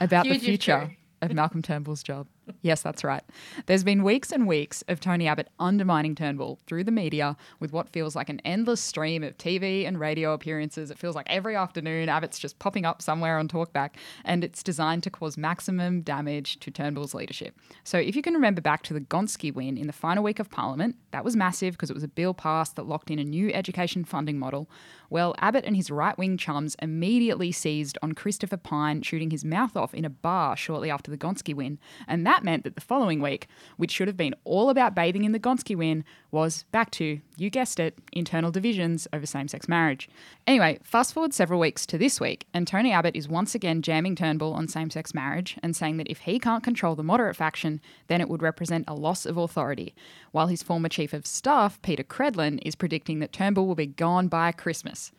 about 0.00 0.24
the 0.24 0.30
Huge 0.30 0.36
if 0.38 0.42
future 0.42 0.90
of 1.22 1.32
Malcolm 1.32 1.62
Turnbull's 1.62 2.02
job? 2.02 2.26
Yes, 2.62 2.82
that's 2.82 3.04
right. 3.04 3.22
There's 3.66 3.84
been 3.84 4.02
weeks 4.02 4.32
and 4.32 4.46
weeks 4.46 4.82
of 4.88 5.00
Tony 5.00 5.26
Abbott 5.26 5.48
undermining 5.58 6.14
Turnbull 6.14 6.58
through 6.66 6.84
the 6.84 6.90
media 6.90 7.36
with 7.58 7.72
what 7.72 7.88
feels 7.88 8.16
like 8.16 8.28
an 8.28 8.40
endless 8.44 8.80
stream 8.80 9.22
of 9.22 9.36
TV 9.38 9.86
and 9.86 9.98
radio 9.98 10.32
appearances. 10.32 10.90
It 10.90 10.98
feels 10.98 11.14
like 11.14 11.26
every 11.28 11.56
afternoon 11.56 12.08
Abbott's 12.08 12.38
just 12.38 12.58
popping 12.58 12.84
up 12.84 13.02
somewhere 13.02 13.38
on 13.38 13.48
Talkback, 13.48 13.90
and 14.24 14.44
it's 14.44 14.62
designed 14.62 15.02
to 15.04 15.10
cause 15.10 15.36
maximum 15.36 16.02
damage 16.02 16.60
to 16.60 16.70
Turnbull's 16.70 17.14
leadership. 17.14 17.56
So, 17.84 17.98
if 17.98 18.16
you 18.16 18.22
can 18.22 18.34
remember 18.34 18.60
back 18.60 18.82
to 18.84 18.94
the 18.94 19.00
Gonski 19.00 19.52
win 19.52 19.76
in 19.76 19.86
the 19.86 19.92
final 19.92 20.24
week 20.24 20.38
of 20.38 20.50
Parliament, 20.50 20.96
that 21.12 21.24
was 21.24 21.36
massive 21.36 21.74
because 21.74 21.90
it 21.90 21.94
was 21.94 22.04
a 22.04 22.08
bill 22.08 22.34
passed 22.34 22.76
that 22.76 22.86
locked 22.86 23.10
in 23.10 23.18
a 23.18 23.24
new 23.24 23.52
education 23.52 24.04
funding 24.04 24.38
model. 24.38 24.68
Well, 25.10 25.34
Abbott 25.38 25.64
and 25.64 25.76
his 25.76 25.90
right 25.90 26.16
wing 26.16 26.36
chums 26.36 26.76
immediately 26.80 27.50
seized 27.50 27.98
on 28.02 28.12
Christopher 28.12 28.56
Pyne 28.56 29.02
shooting 29.02 29.30
his 29.30 29.44
mouth 29.44 29.76
off 29.76 29.92
in 29.92 30.04
a 30.04 30.10
bar 30.10 30.56
shortly 30.56 30.90
after 30.90 31.10
the 31.10 31.18
Gonski 31.18 31.54
win. 31.54 31.78
And 32.06 32.24
that 32.26 32.39
meant 32.42 32.64
that 32.64 32.74
the 32.74 32.80
following 32.80 33.20
week, 33.20 33.46
which 33.76 33.90
should 33.90 34.08
have 34.08 34.16
been 34.16 34.34
all 34.44 34.70
about 34.70 34.94
bathing 34.94 35.24
in 35.24 35.32
the 35.32 35.40
Gonski 35.40 35.76
win, 35.76 36.04
was 36.30 36.64
back 36.72 36.90
to, 36.92 37.20
you 37.36 37.50
guessed 37.50 37.80
it, 37.80 37.98
internal 38.12 38.50
divisions 38.50 39.08
over 39.12 39.26
same 39.26 39.48
sex 39.48 39.68
marriage. 39.68 40.08
Anyway, 40.46 40.78
fast 40.82 41.12
forward 41.12 41.34
several 41.34 41.60
weeks 41.60 41.86
to 41.86 41.98
this 41.98 42.20
week, 42.20 42.46
and 42.54 42.66
Tony 42.66 42.92
Abbott 42.92 43.16
is 43.16 43.28
once 43.28 43.54
again 43.54 43.82
jamming 43.82 44.14
Turnbull 44.14 44.52
on 44.52 44.68
same 44.68 44.90
sex 44.90 45.14
marriage 45.14 45.58
and 45.62 45.74
saying 45.74 45.96
that 45.96 46.08
if 46.08 46.20
he 46.20 46.38
can't 46.38 46.62
control 46.64 46.94
the 46.94 47.02
moderate 47.02 47.36
faction, 47.36 47.80
then 48.06 48.20
it 48.20 48.28
would 48.28 48.42
represent 48.42 48.84
a 48.86 48.94
loss 48.94 49.26
of 49.26 49.36
authority. 49.36 49.94
While 50.32 50.46
his 50.46 50.62
former 50.62 50.88
chief 50.88 51.12
of 51.12 51.26
staff, 51.26 51.80
Peta 51.82 52.04
Credlin, 52.04 52.60
is 52.64 52.74
predicting 52.74 53.18
that 53.20 53.32
Turnbull 53.32 53.66
will 53.66 53.74
be 53.74 53.86
gone 53.86 54.28
by 54.28 54.52
Christmas. 54.52 55.12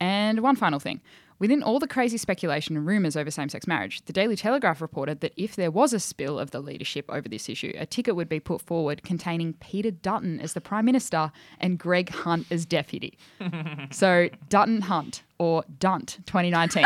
And 0.00 0.40
one 0.40 0.56
final 0.56 0.78
thing. 0.78 1.00
Within 1.38 1.62
all 1.62 1.78
the 1.78 1.86
crazy 1.86 2.16
speculation 2.16 2.76
and 2.76 2.86
rumours 2.86 3.14
over 3.14 3.30
same 3.30 3.50
sex 3.50 3.66
marriage, 3.66 4.02
the 4.06 4.12
Daily 4.12 4.36
Telegraph 4.36 4.80
reported 4.80 5.20
that 5.20 5.34
if 5.36 5.54
there 5.54 5.70
was 5.70 5.92
a 5.92 6.00
spill 6.00 6.38
of 6.38 6.50
the 6.50 6.60
leadership 6.60 7.04
over 7.10 7.28
this 7.28 7.48
issue, 7.48 7.72
a 7.76 7.84
ticket 7.84 8.16
would 8.16 8.28
be 8.28 8.40
put 8.40 8.62
forward 8.62 9.02
containing 9.02 9.52
Peter 9.54 9.90
Dutton 9.90 10.40
as 10.40 10.54
the 10.54 10.62
Prime 10.62 10.86
Minister 10.86 11.30
and 11.60 11.78
Greg 11.78 12.08
Hunt 12.08 12.46
as 12.50 12.64
Deputy. 12.64 13.18
so, 13.90 14.30
Dutton 14.48 14.80
Hunt, 14.82 15.24
or 15.38 15.62
Dunt 15.78 16.18
2019. 16.24 16.84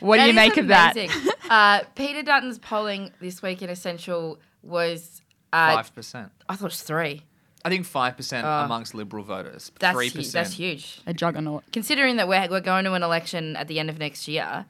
what 0.00 0.16
do 0.16 0.22
you 0.22 0.30
is 0.30 0.34
make 0.34 0.56
of 0.56 0.68
that? 0.68 0.96
uh, 1.50 1.80
Peter 1.94 2.22
Dutton's 2.22 2.58
polling 2.58 3.12
this 3.20 3.42
week 3.42 3.60
in 3.60 3.68
Essential 3.68 4.38
was, 4.62 5.20
uh, 5.52 5.74
Five 5.74 5.94
percent. 5.94 6.32
I 6.48 6.54
thought 6.54 6.64
it 6.64 6.72
was 6.72 6.82
three. 6.82 7.24
I 7.64 7.68
think 7.70 7.86
five 7.86 8.16
percent 8.16 8.46
amongst 8.46 8.94
Liberal 8.94 9.24
voters. 9.24 9.72
That's 9.80 9.94
Three 9.96 10.08
hu- 10.08 10.18
percent. 10.18 10.32
that's 10.44 10.54
huge. 10.56 11.00
A 11.06 11.12
juggernaut. 11.12 11.64
Considering 11.72 12.16
that 12.16 12.28
we're 12.28 12.48
we're 12.48 12.60
going 12.60 12.84
to 12.84 12.92
an 12.94 13.02
election 13.02 13.56
at 13.56 13.68
the 13.68 13.78
end 13.80 13.90
of 13.90 13.98
next 13.98 14.28
year, 14.28 14.66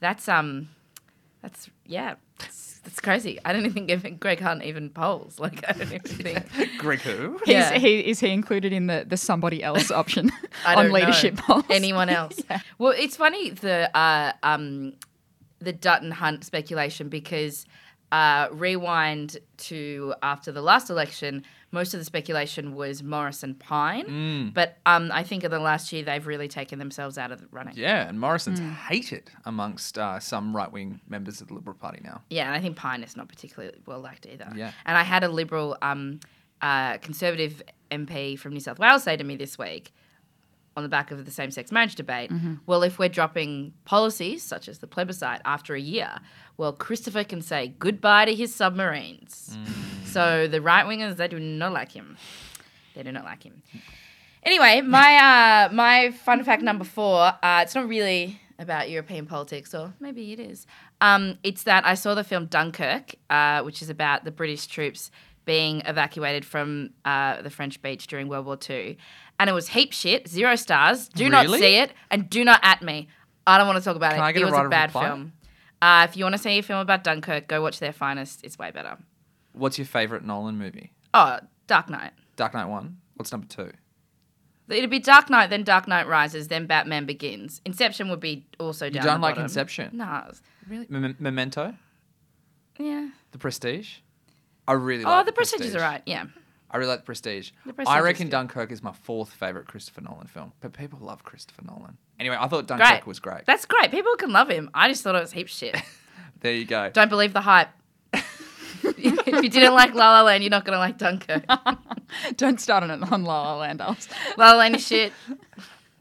that's 0.00 0.28
um, 0.28 0.68
that's 1.40 1.70
yeah, 1.86 2.14
that's, 2.38 2.80
that's 2.80 3.00
crazy. 3.00 3.38
I 3.44 3.52
don't 3.52 3.64
even 3.66 4.00
think 4.00 4.18
Greg 4.20 4.40
Hunt 4.40 4.64
even 4.64 4.90
polls. 4.90 5.38
Like 5.40 5.64
I 5.68 5.72
don't 5.72 5.92
even 5.92 6.00
think. 6.00 6.78
Greg 6.78 7.00
who? 7.00 7.38
He's, 7.44 7.48
Yeah. 7.54 7.78
he, 7.78 8.00
is 8.00 8.18
he 8.20 8.30
included 8.30 8.72
in 8.72 8.86
the, 8.88 9.04
the 9.06 9.16
somebody 9.16 9.62
else 9.62 9.90
option 10.02 10.30
I 10.66 10.74
on 10.74 10.84
don't 10.86 10.92
leadership 10.94 11.34
know. 11.36 11.42
polls? 11.42 11.64
Anyone 11.70 12.08
else? 12.08 12.40
Well, 12.78 12.92
it's 12.96 13.16
funny 13.16 13.50
the 13.50 13.96
uh, 13.96 14.32
um, 14.42 14.94
the 15.60 15.72
Dutton 15.72 16.10
Hunt 16.10 16.44
speculation 16.44 17.08
because 17.08 17.66
uh, 18.10 18.48
rewind 18.50 19.38
to 19.58 20.14
after 20.22 20.50
the 20.52 20.60
last 20.62 20.90
election, 20.90 21.44
most 21.72 21.94
of 21.94 22.00
the 22.00 22.04
speculation 22.04 22.74
was 22.74 23.02
Morris 23.02 23.42
and 23.42 23.58
Pyne. 23.58 24.06
Mm. 24.06 24.54
But 24.54 24.76
um, 24.86 25.10
I 25.12 25.22
think 25.22 25.42
in 25.42 25.50
the 25.50 25.58
last 25.58 25.92
year 25.92 26.02
they've 26.04 26.26
really 26.26 26.46
taken 26.48 26.78
themselves 26.78 27.18
out 27.18 27.32
of 27.32 27.40
the 27.40 27.48
running. 27.50 27.74
Yeah, 27.76 28.06
and 28.08 28.20
Morrison's 28.20 28.60
Hmm. 28.60 28.70
hated 28.70 29.30
amongst 29.44 29.96
uh, 29.98 30.20
some 30.20 30.54
right 30.54 30.70
wing 30.70 31.00
members 31.08 31.40
of 31.40 31.48
the 31.48 31.54
Liberal 31.54 31.76
Party 31.76 32.00
now. 32.04 32.22
Yeah, 32.30 32.46
and 32.46 32.54
I 32.54 32.60
think 32.60 32.76
Pyne 32.76 33.02
is 33.02 33.16
not 33.16 33.28
particularly 33.28 33.74
well 33.86 34.00
liked 34.00 34.26
either. 34.26 34.52
Yeah. 34.54 34.72
And 34.86 34.96
I 34.96 35.02
had 35.02 35.24
a 35.24 35.28
Liberal 35.28 35.76
um, 35.82 36.20
uh, 36.60 36.98
Conservative 36.98 37.62
MP 37.90 38.38
from 38.38 38.52
New 38.52 38.60
South 38.60 38.78
Wales 38.78 39.02
say 39.02 39.16
to 39.16 39.24
me 39.24 39.36
this 39.36 39.58
week, 39.58 39.92
on 40.76 40.82
the 40.82 40.88
back 40.88 41.10
of 41.10 41.24
the 41.24 41.30
same 41.30 41.50
sex 41.50 41.70
marriage 41.72 41.94
debate, 41.94 42.30
Mm-hmm. 42.30 42.54
well, 42.66 42.82
if 42.82 42.98
we're 42.98 43.08
dropping 43.08 43.72
policies 43.84 44.42
such 44.42 44.68
as 44.68 44.78
the 44.78 44.86
plebiscite 44.86 45.40
after 45.44 45.74
a 45.74 45.80
year, 45.80 46.18
well, 46.56 46.72
Christopher 46.72 47.24
can 47.24 47.42
say 47.42 47.74
goodbye 47.78 48.24
to 48.26 48.34
his 48.34 48.54
submarines. 48.54 49.56
Mm. 49.58 50.06
So 50.06 50.46
the 50.46 50.60
right 50.60 50.84
wingers, 50.86 51.16
they 51.16 51.28
do 51.28 51.38
not 51.38 51.72
like 51.72 51.92
him. 51.92 52.16
They 52.94 53.02
do 53.02 53.12
not 53.12 53.24
like 53.24 53.42
him. 53.42 53.62
Anyway, 54.44 54.80
my 54.82 55.16
uh, 55.70 55.72
my 55.72 56.10
fun 56.10 56.44
fact 56.44 56.62
number 56.62 56.84
four. 56.84 57.32
Uh, 57.42 57.60
it's 57.62 57.74
not 57.74 57.88
really 57.88 58.40
about 58.58 58.90
European 58.90 59.26
politics, 59.26 59.74
or 59.74 59.92
maybe 59.98 60.32
it 60.32 60.38
is. 60.38 60.66
Um, 61.00 61.38
it's 61.42 61.64
that 61.64 61.84
I 61.86 61.94
saw 61.94 62.14
the 62.14 62.22
film 62.24 62.46
Dunkirk, 62.46 63.14
uh, 63.30 63.62
which 63.62 63.82
is 63.82 63.90
about 63.90 64.24
the 64.24 64.30
British 64.30 64.66
troops 64.66 65.10
being 65.44 65.82
evacuated 65.86 66.44
from 66.44 66.90
uh, 67.04 67.42
the 67.42 67.50
French 67.50 67.80
beach 67.82 68.06
during 68.06 68.28
World 68.28 68.46
War 68.46 68.58
II, 68.68 68.96
and 69.40 69.50
it 69.50 69.52
was 69.52 69.68
heap 69.68 69.92
shit, 69.92 70.28
zero 70.28 70.56
stars. 70.56 71.08
Do 71.08 71.28
not 71.28 71.48
see 71.50 71.76
it, 71.76 71.92
and 72.10 72.28
do 72.30 72.44
not 72.44 72.60
at 72.62 72.82
me. 72.82 73.08
I 73.46 73.58
don't 73.58 73.66
want 73.66 73.78
to 73.78 73.84
talk 73.84 73.96
about 73.96 74.12
Can 74.12 74.20
it. 74.20 74.24
I 74.24 74.32
get 74.32 74.42
it 74.42 74.48
a 74.48 74.50
was 74.52 74.66
a 74.66 74.68
bad 74.68 74.90
reply? 74.90 75.06
film. 75.08 75.32
Uh, 75.80 76.06
if 76.08 76.16
you 76.16 76.24
want 76.24 76.34
to 76.36 76.40
see 76.42 76.58
a 76.58 76.62
film 76.62 76.78
about 76.78 77.02
Dunkirk, 77.02 77.48
go 77.48 77.60
watch 77.60 77.80
Their 77.80 77.92
Finest. 77.92 78.44
It's 78.44 78.56
way 78.58 78.70
better. 78.70 78.96
What's 79.52 79.78
your 79.78 79.84
favourite 79.86 80.24
Nolan 80.24 80.56
movie? 80.58 80.92
Oh, 81.12 81.38
Dark 81.66 81.90
Knight. 81.90 82.12
Dark 82.36 82.54
Knight 82.54 82.66
1. 82.68 82.96
What's 83.16 83.32
number 83.32 83.46
two? 83.48 83.72
It'd 84.68 84.88
be 84.90 85.00
Dark 85.00 85.28
Knight, 85.28 85.50
then 85.50 85.64
Dark 85.64 85.86
Knight 85.88 86.06
Rises, 86.06 86.48
then 86.48 86.66
Batman 86.66 87.04
Begins. 87.04 87.60
Inception 87.66 88.08
would 88.10 88.20
be 88.20 88.46
also 88.60 88.88
down. 88.88 89.02
You 89.02 89.08
don't 89.10 89.20
like 89.20 89.32
bottom. 89.34 89.44
Inception? 89.44 89.90
No. 89.92 90.30
Really? 90.68 90.86
Mem- 90.88 91.16
Memento? 91.18 91.74
Yeah. 92.78 93.08
The 93.32 93.38
Prestige? 93.38 93.96
I 94.72 94.74
really 94.76 95.04
Oh, 95.04 95.08
like 95.10 95.26
the 95.26 95.32
Prestige 95.32 95.60
is 95.66 95.76
alright. 95.76 96.02
Yeah. 96.06 96.24
I 96.70 96.78
really 96.78 96.88
like 96.88 97.00
The 97.00 97.04
Prestige. 97.04 97.50
The 97.66 97.74
Prestige 97.74 97.94
I 97.94 97.98
is 97.98 98.04
reckon 98.04 98.26
good. 98.28 98.30
Dunkirk 98.32 98.72
is 98.72 98.82
my 98.82 98.92
fourth 98.92 99.30
favourite 99.30 99.68
Christopher 99.68 100.00
Nolan 100.00 100.26
film. 100.26 100.52
But 100.60 100.72
people 100.72 100.98
love 101.02 101.22
Christopher 101.22 101.60
Nolan. 101.66 101.98
Anyway, 102.18 102.36
I 102.38 102.48
thought 102.48 102.66
Dunkirk 102.66 102.88
Great. 102.88 103.06
was 103.06 103.18
great. 103.20 103.44
That's 103.44 103.66
great. 103.66 103.90
People 103.90 104.16
can 104.16 104.30
love 104.32 104.48
him. 104.48 104.70
I 104.72 104.88
just 104.88 105.02
thought 105.02 105.14
it 105.14 105.20
was 105.20 105.32
heaps 105.32 105.54
shit. 105.56 105.76
There 106.40 106.52
you 106.54 106.64
go. 106.64 106.90
Don't 106.90 107.08
believe 107.08 107.32
the 107.34 107.40
hype. 107.40 107.68
if 108.12 109.42
you 109.44 109.48
didn't 109.48 109.74
like 109.74 109.94
La 109.94 110.10
La 110.10 110.22
Land, 110.22 110.42
you're 110.42 110.50
not 110.50 110.64
gonna 110.64 110.78
like 110.78 110.98
Dunkirk. 110.98 111.44
Don't 112.36 112.60
start 112.60 112.82
on 112.82 112.90
it 112.90 113.12
on 113.12 113.22
La 113.22 113.42
La 113.42 113.56
Land, 113.58 113.80
Alice. 113.80 114.08
La 114.36 114.50
La 114.50 114.56
Land 114.56 114.74
is 114.74 114.84
shit. 114.84 115.12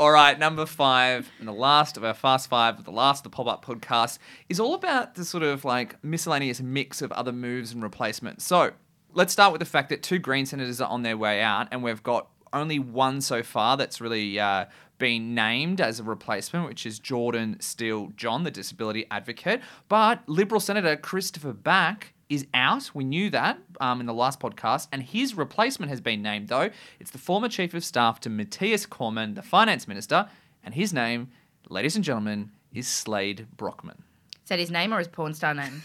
All 0.02 0.10
right, 0.10 0.40
number 0.40 0.66
five, 0.66 1.30
and 1.38 1.48
the 1.48 1.52
last 1.52 1.96
of 1.96 2.04
our 2.04 2.16
Fast 2.16 2.50
Five, 2.50 2.84
the 2.86 2.92
last 2.92 3.20
of 3.20 3.32
the 3.32 3.36
Pop 3.36 3.46
Up 3.46 3.64
podcast, 3.64 4.18
is 4.50 4.60
all 4.60 4.74
about 4.74 5.14
the 5.14 5.24
sort 5.24 5.44
of 5.44 5.64
like 5.64 6.04
miscellaneous 6.04 6.60
mix 6.60 7.04
of 7.04 7.12
other 7.12 7.32
moves 7.32 7.72
and 7.72 7.84
replacements. 7.84 8.44
So 8.44 8.72
let's 9.14 9.32
start 9.32 9.52
with 9.52 9.60
the 9.60 9.66
fact 9.66 9.90
that 9.90 10.02
two 10.02 10.18
Green 10.18 10.48
senators 10.48 10.82
are 10.82 10.90
on 10.90 11.04
their 11.04 11.18
way 11.18 11.44
out, 11.44 11.68
and 11.70 11.84
we've 11.84 12.02
got 12.02 12.30
only 12.52 12.80
one 12.80 13.22
so 13.22 13.44
far 13.44 13.78
that's 13.78 14.02
really 14.02 14.40
uh, 14.40 14.66
been 14.98 15.36
named 15.36 15.80
as 15.80 16.00
a 16.00 16.04
replacement, 16.04 16.68
which 16.68 16.88
is 16.88 17.00
Jordon 17.00 17.62
Steele-John, 17.62 18.44
the 18.44 18.50
disability 18.50 19.06
advocate. 19.12 19.62
But 19.88 20.28
Liberal 20.28 20.60
Senator 20.60 20.96
Christopher 20.98 21.54
Back 21.54 22.16
is 22.32 22.48
out. 22.54 22.90
We 22.94 23.04
knew 23.04 23.30
that 23.32 23.60
um, 23.82 24.00
in 24.00 24.06
the 24.06 24.14
last 24.14 24.40
podcast, 24.40 24.88
and 24.94 25.04
his 25.04 25.36
replacement 25.36 25.90
has 25.90 26.00
been 26.00 26.22
named, 26.22 26.48
though. 26.48 26.70
It's 26.98 27.12
the 27.12 27.18
former 27.18 27.50
Chief 27.50 27.74
of 27.74 27.84
Staff 27.84 28.22
to 28.22 28.30
Matthias 28.30 28.86
Cormann, 28.86 29.34
the 29.34 29.42
Finance 29.42 29.86
Minister, 29.86 30.30
and 30.64 30.74
his 30.74 30.94
name, 30.94 31.30
ladies 31.70 31.98
and 31.98 32.06
gentlemen, 32.06 32.52
is 32.74 32.88
Slade 32.88 33.48
Brockman. 33.58 34.04
Is 34.44 34.50
that 34.50 34.60
his 34.60 34.72
name 34.72 34.94
or 34.94 35.00
his 35.00 35.10
porn 35.10 35.34
star 35.34 35.54
name? 35.54 35.84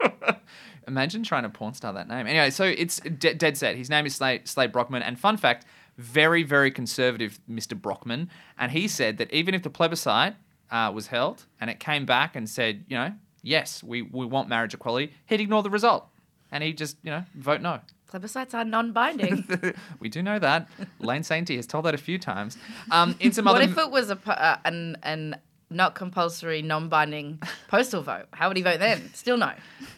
Imagine 0.86 1.22
trying 1.22 1.44
to 1.44 1.48
porn 1.48 1.72
star 1.72 1.94
that 1.94 2.06
name. 2.06 2.26
Anyway, 2.26 2.50
so 2.50 2.64
it's 2.64 3.00
de- 3.00 3.34
dead 3.34 3.56
set. 3.56 3.76
His 3.76 3.88
name 3.88 4.04
is 4.04 4.14
Slade, 4.14 4.46
Slade 4.46 4.72
Brockman, 4.72 5.02
and 5.02 5.18
fun 5.18 5.38
fact, 5.38 5.64
very, 5.96 6.42
very 6.42 6.70
conservative, 6.70 7.40
Mr. 7.50 7.80
Brockman, 7.80 8.28
and 8.58 8.72
he 8.72 8.86
said 8.88 9.16
that 9.16 9.32
even 9.32 9.54
if 9.54 9.62
the 9.62 9.70
plebiscite 9.70 10.34
uh, 10.70 10.92
was 10.94 11.06
held 11.06 11.46
and 11.60 11.70
it 11.70 11.80
came 11.80 12.04
back 12.04 12.36
and 12.36 12.48
said, 12.48 12.84
you 12.88 12.96
know, 12.96 13.12
yes, 13.42 13.82
we, 13.82 14.02
we 14.02 14.26
want 14.26 14.48
marriage 14.48 14.74
equality, 14.74 15.12
he'd 15.26 15.40
ignore 15.40 15.62
the 15.62 15.70
result, 15.70 16.06
and 16.50 16.62
he'd 16.64 16.78
just, 16.78 16.96
you 17.02 17.10
know, 17.10 17.24
vote 17.34 17.60
no. 17.60 17.80
Plebiscites 18.10 18.52
are 18.52 18.64
non-binding. 18.64 19.74
we 20.00 20.08
do 20.08 20.22
know 20.22 20.38
that. 20.38 20.68
Lane 21.00 21.22
Sainty 21.22 21.56
has 21.56 21.66
told 21.66 21.86
that 21.86 21.94
a 21.94 21.98
few 21.98 22.18
times. 22.18 22.58
Um, 22.90 23.16
in 23.20 23.32
some 23.32 23.46
what 23.46 23.56
other 23.56 23.64
if 23.64 23.78
it 23.78 23.90
was 23.90 24.10
a 24.10 24.18
uh, 24.26 24.58
an 24.66 24.98
an 25.02 25.36
not 25.70 25.94
compulsory, 25.94 26.60
non-binding 26.60 27.40
postal 27.68 28.02
vote? 28.02 28.26
How 28.32 28.48
would 28.48 28.58
he 28.58 28.62
vote 28.62 28.80
then? 28.80 29.10
Still 29.14 29.38
no. 29.38 29.52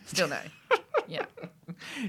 Still 0.06 0.28
no. 0.28 0.38
Yeah. 1.08 1.24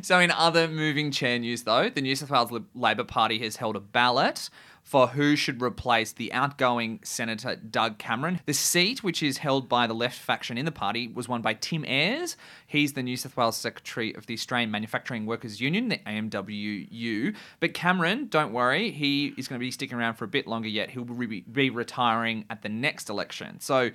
So, 0.04 0.20
in 0.20 0.30
other 0.32 0.68
moving 0.68 1.12
chair 1.12 1.40
news, 1.40 1.64
though, 1.64 1.90
the 1.90 2.00
New 2.00 2.16
South 2.16 2.30
Wales 2.30 2.52
Lib- 2.52 2.68
Labor 2.76 3.04
Party 3.04 3.40
has 3.40 3.56
held 3.56 3.76
a 3.76 3.80
ballot 3.80 4.50
for 4.86 5.08
who 5.08 5.36
should 5.36 5.64
replace 5.64 6.12
the 6.12 6.32
outgoing 6.32 7.00
Senator 7.04 7.56
Doug 7.56 7.98
Cameron. 7.98 8.40
The 8.46 8.54
seat, 8.54 9.04
which 9.04 9.24
is 9.24 9.40
held 9.40 9.68
by 9.68 9.88
the 9.88 9.96
left 9.96 10.18
faction 10.18 10.60
in 10.60 10.66
the 10.66 10.72
party, 10.72 11.08
was 11.08 11.28
won 11.28 11.42
by 11.42 11.56
Tim 11.56 11.84
Ayres. 11.86 12.38
He's 12.68 12.94
the 12.94 13.02
New 13.02 13.18
South 13.18 13.36
Wales 13.36 13.58
Secretary 13.58 14.14
of 14.14 14.28
the 14.28 14.36
Australian 14.36 14.70
Manufacturing 14.70 15.26
Workers 15.26 15.60
Union, 15.60 15.90
the 15.90 15.98
AMWU. 16.06 17.36
But 17.60 17.74
Cameron, 17.74 18.28
don't 18.28 18.54
worry, 18.54 18.92
he 18.92 19.34
is 19.38 19.48
going 19.48 19.60
to 19.60 19.66
be 19.66 19.72
sticking 19.72 19.98
around 19.98 20.14
for 20.14 20.26
a 20.26 20.28
bit 20.30 20.46
longer 20.46 20.70
yet. 20.70 20.92
He'll 20.92 21.04
be, 21.04 21.42
be 21.42 21.72
retiring 21.72 22.46
at 22.52 22.62
the 22.62 22.70
next 22.70 23.10
election. 23.10 23.60
So, 23.60 23.90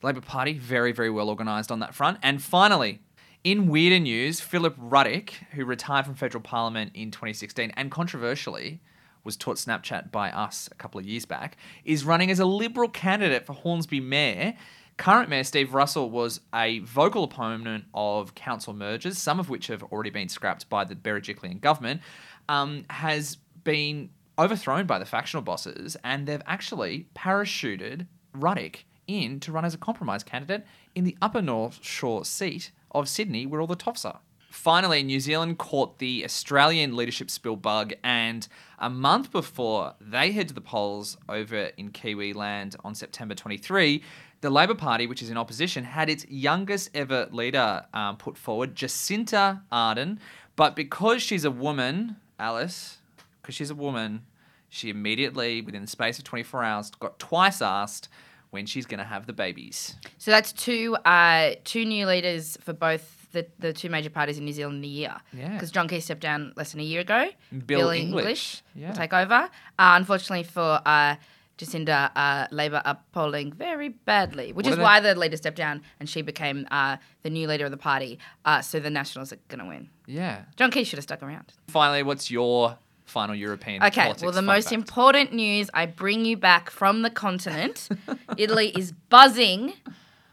the 0.00 0.06
Labor 0.06 0.20
Party, 0.20 0.58
very, 0.58 0.92
very 0.92 1.08
well 1.08 1.30
organised 1.30 1.72
on 1.72 1.78
that 1.78 1.94
front. 1.94 2.18
And 2.22 2.42
finally, 2.42 3.00
in 3.44 3.68
weirder 3.68 3.98
news, 3.98 4.40
Philip 4.40 4.74
Ruddock, 4.76 5.30
who 5.52 5.64
retired 5.64 6.04
from 6.04 6.16
federal 6.16 6.42
parliament 6.42 6.90
in 6.94 7.10
2016 7.10 7.72
and 7.78 7.90
controversially 7.90 8.82
was 9.24 9.36
taught 9.36 9.56
Snapchat 9.56 10.12
by 10.12 10.30
us 10.30 10.68
a 10.70 10.74
couple 10.74 11.00
of 11.00 11.06
years 11.06 11.24
back, 11.24 11.56
is 11.84 12.04
running 12.04 12.30
as 12.30 12.38
a 12.38 12.44
Liberal 12.44 12.88
candidate 12.88 13.46
for 13.46 13.54
Hornsby 13.54 14.00
Mayor. 14.00 14.54
Current 14.96 15.28
Mayor 15.28 15.42
Steve 15.42 15.74
Russell 15.74 16.10
was 16.10 16.40
a 16.54 16.78
vocal 16.80 17.24
opponent 17.24 17.86
of 17.94 18.34
council 18.34 18.72
mergers, 18.72 19.18
some 19.18 19.40
of 19.40 19.48
which 19.48 19.66
have 19.66 19.82
already 19.84 20.10
been 20.10 20.28
scrapped 20.28 20.68
by 20.68 20.84
the 20.84 20.94
Berejiklian 20.94 21.60
government, 21.60 22.00
um, 22.48 22.84
has 22.90 23.38
been 23.64 24.10
overthrown 24.38 24.86
by 24.86 24.98
the 24.98 25.04
factional 25.04 25.42
bosses, 25.42 25.96
and 26.04 26.26
they've 26.26 26.42
actually 26.46 27.08
parachuted 27.16 28.06
Ruddock 28.32 28.84
in 29.06 29.40
to 29.40 29.52
run 29.52 29.64
as 29.64 29.74
a 29.74 29.78
compromise 29.78 30.22
candidate 30.22 30.64
in 30.94 31.04
the 31.04 31.16
Upper 31.20 31.42
North 31.42 31.78
Shore 31.82 32.24
seat 32.24 32.70
of 32.90 33.08
Sydney, 33.08 33.46
where 33.46 33.60
all 33.60 33.66
the 33.66 33.76
toffs 33.76 34.04
are. 34.04 34.20
Finally, 34.54 35.02
New 35.02 35.18
Zealand 35.18 35.58
caught 35.58 35.98
the 35.98 36.24
Australian 36.24 36.94
leadership 36.94 37.28
spill 37.28 37.56
bug, 37.56 37.92
and 38.04 38.46
a 38.78 38.88
month 38.88 39.32
before 39.32 39.94
they 40.00 40.30
head 40.30 40.46
to 40.46 40.54
the 40.54 40.60
polls 40.60 41.16
over 41.28 41.70
in 41.76 41.90
Kiwi 41.90 42.32
land 42.32 42.76
on 42.84 42.94
September 42.94 43.34
23, 43.34 44.00
the 44.42 44.50
Labor 44.50 44.76
Party, 44.76 45.08
which 45.08 45.22
is 45.22 45.28
in 45.28 45.36
opposition, 45.36 45.82
had 45.82 46.08
its 46.08 46.24
youngest 46.28 46.88
ever 46.94 47.28
leader 47.32 47.84
um, 47.92 48.16
put 48.16 48.38
forward, 48.38 48.76
Jacinda 48.76 49.60
Ardern. 49.72 50.18
But 50.54 50.76
because 50.76 51.20
she's 51.20 51.44
a 51.44 51.50
woman, 51.50 52.16
Alice, 52.38 52.98
because 53.42 53.56
she's 53.56 53.70
a 53.70 53.74
woman, 53.74 54.22
she 54.68 54.88
immediately, 54.88 55.62
within 55.62 55.82
the 55.82 55.88
space 55.88 56.16
of 56.16 56.24
24 56.24 56.62
hours, 56.62 56.90
got 57.00 57.18
twice 57.18 57.60
asked 57.60 58.08
when 58.50 58.66
she's 58.66 58.86
going 58.86 58.98
to 58.98 59.04
have 59.04 59.26
the 59.26 59.32
babies. 59.32 59.96
So 60.16 60.30
that's 60.30 60.52
two 60.52 60.94
uh, 61.04 61.56
two 61.64 61.84
new 61.84 62.06
leaders 62.06 62.56
for 62.60 62.72
both 62.72 63.13
the, 63.34 63.46
the 63.58 63.72
two 63.72 63.90
major 63.90 64.08
parties 64.10 64.38
in 64.38 64.44
New 64.46 64.52
Zealand 64.52 64.78
in 64.78 64.84
a 64.84 64.92
year. 64.92 65.14
Yeah. 65.32 65.52
Because 65.52 65.70
John 65.70 65.86
Key 65.88 66.00
stepped 66.00 66.22
down 66.22 66.54
less 66.56 66.72
than 66.72 66.80
a 66.80 66.84
year 66.84 67.02
ago. 67.02 67.28
Bill 67.66 67.90
English. 67.90 68.62
Yeah. 68.74 68.88
will 68.88 68.96
take 68.96 69.12
over. 69.12 69.34
Uh, 69.34 69.48
unfortunately 69.78 70.44
for 70.44 70.80
uh, 70.86 71.16
Jacinda, 71.58 72.10
uh, 72.16 72.46
Labor 72.50 72.80
are 72.84 72.98
polling 73.12 73.52
very 73.52 73.90
badly, 73.90 74.52
which 74.52 74.66
What 74.66 74.72
is 74.72 74.78
why 74.78 75.00
the 75.00 75.14
leader 75.14 75.36
stepped 75.36 75.56
down 75.56 75.82
and 76.00 76.08
she 76.08 76.22
became 76.22 76.66
uh, 76.70 76.96
the 77.22 77.30
new 77.30 77.46
leader 77.46 77.66
of 77.66 77.70
the 77.70 77.76
party. 77.76 78.18
Uh, 78.44 78.60
so 78.62 78.80
the 78.80 78.90
Nationals 78.90 79.32
are 79.32 79.38
going 79.48 79.60
to 79.60 79.66
win. 79.66 79.90
Yeah. 80.06 80.42
John 80.56 80.70
Key 80.70 80.84
should 80.84 80.96
have 80.96 81.04
stuck 81.04 81.22
around. 81.22 81.52
Finally, 81.68 82.02
what's 82.02 82.30
your 82.30 82.78
final 83.04 83.34
European 83.34 83.82
Okay, 83.84 84.12
well, 84.22 84.32
the 84.32 84.42
most 84.42 84.64
fact? 84.64 84.72
important 84.74 85.32
news 85.32 85.70
I 85.74 85.86
bring 85.86 86.24
you 86.24 86.36
back 86.36 86.70
from 86.70 87.02
the 87.02 87.10
continent. 87.10 87.88
Italy 88.36 88.68
is 88.76 88.92
buzzing 88.92 89.74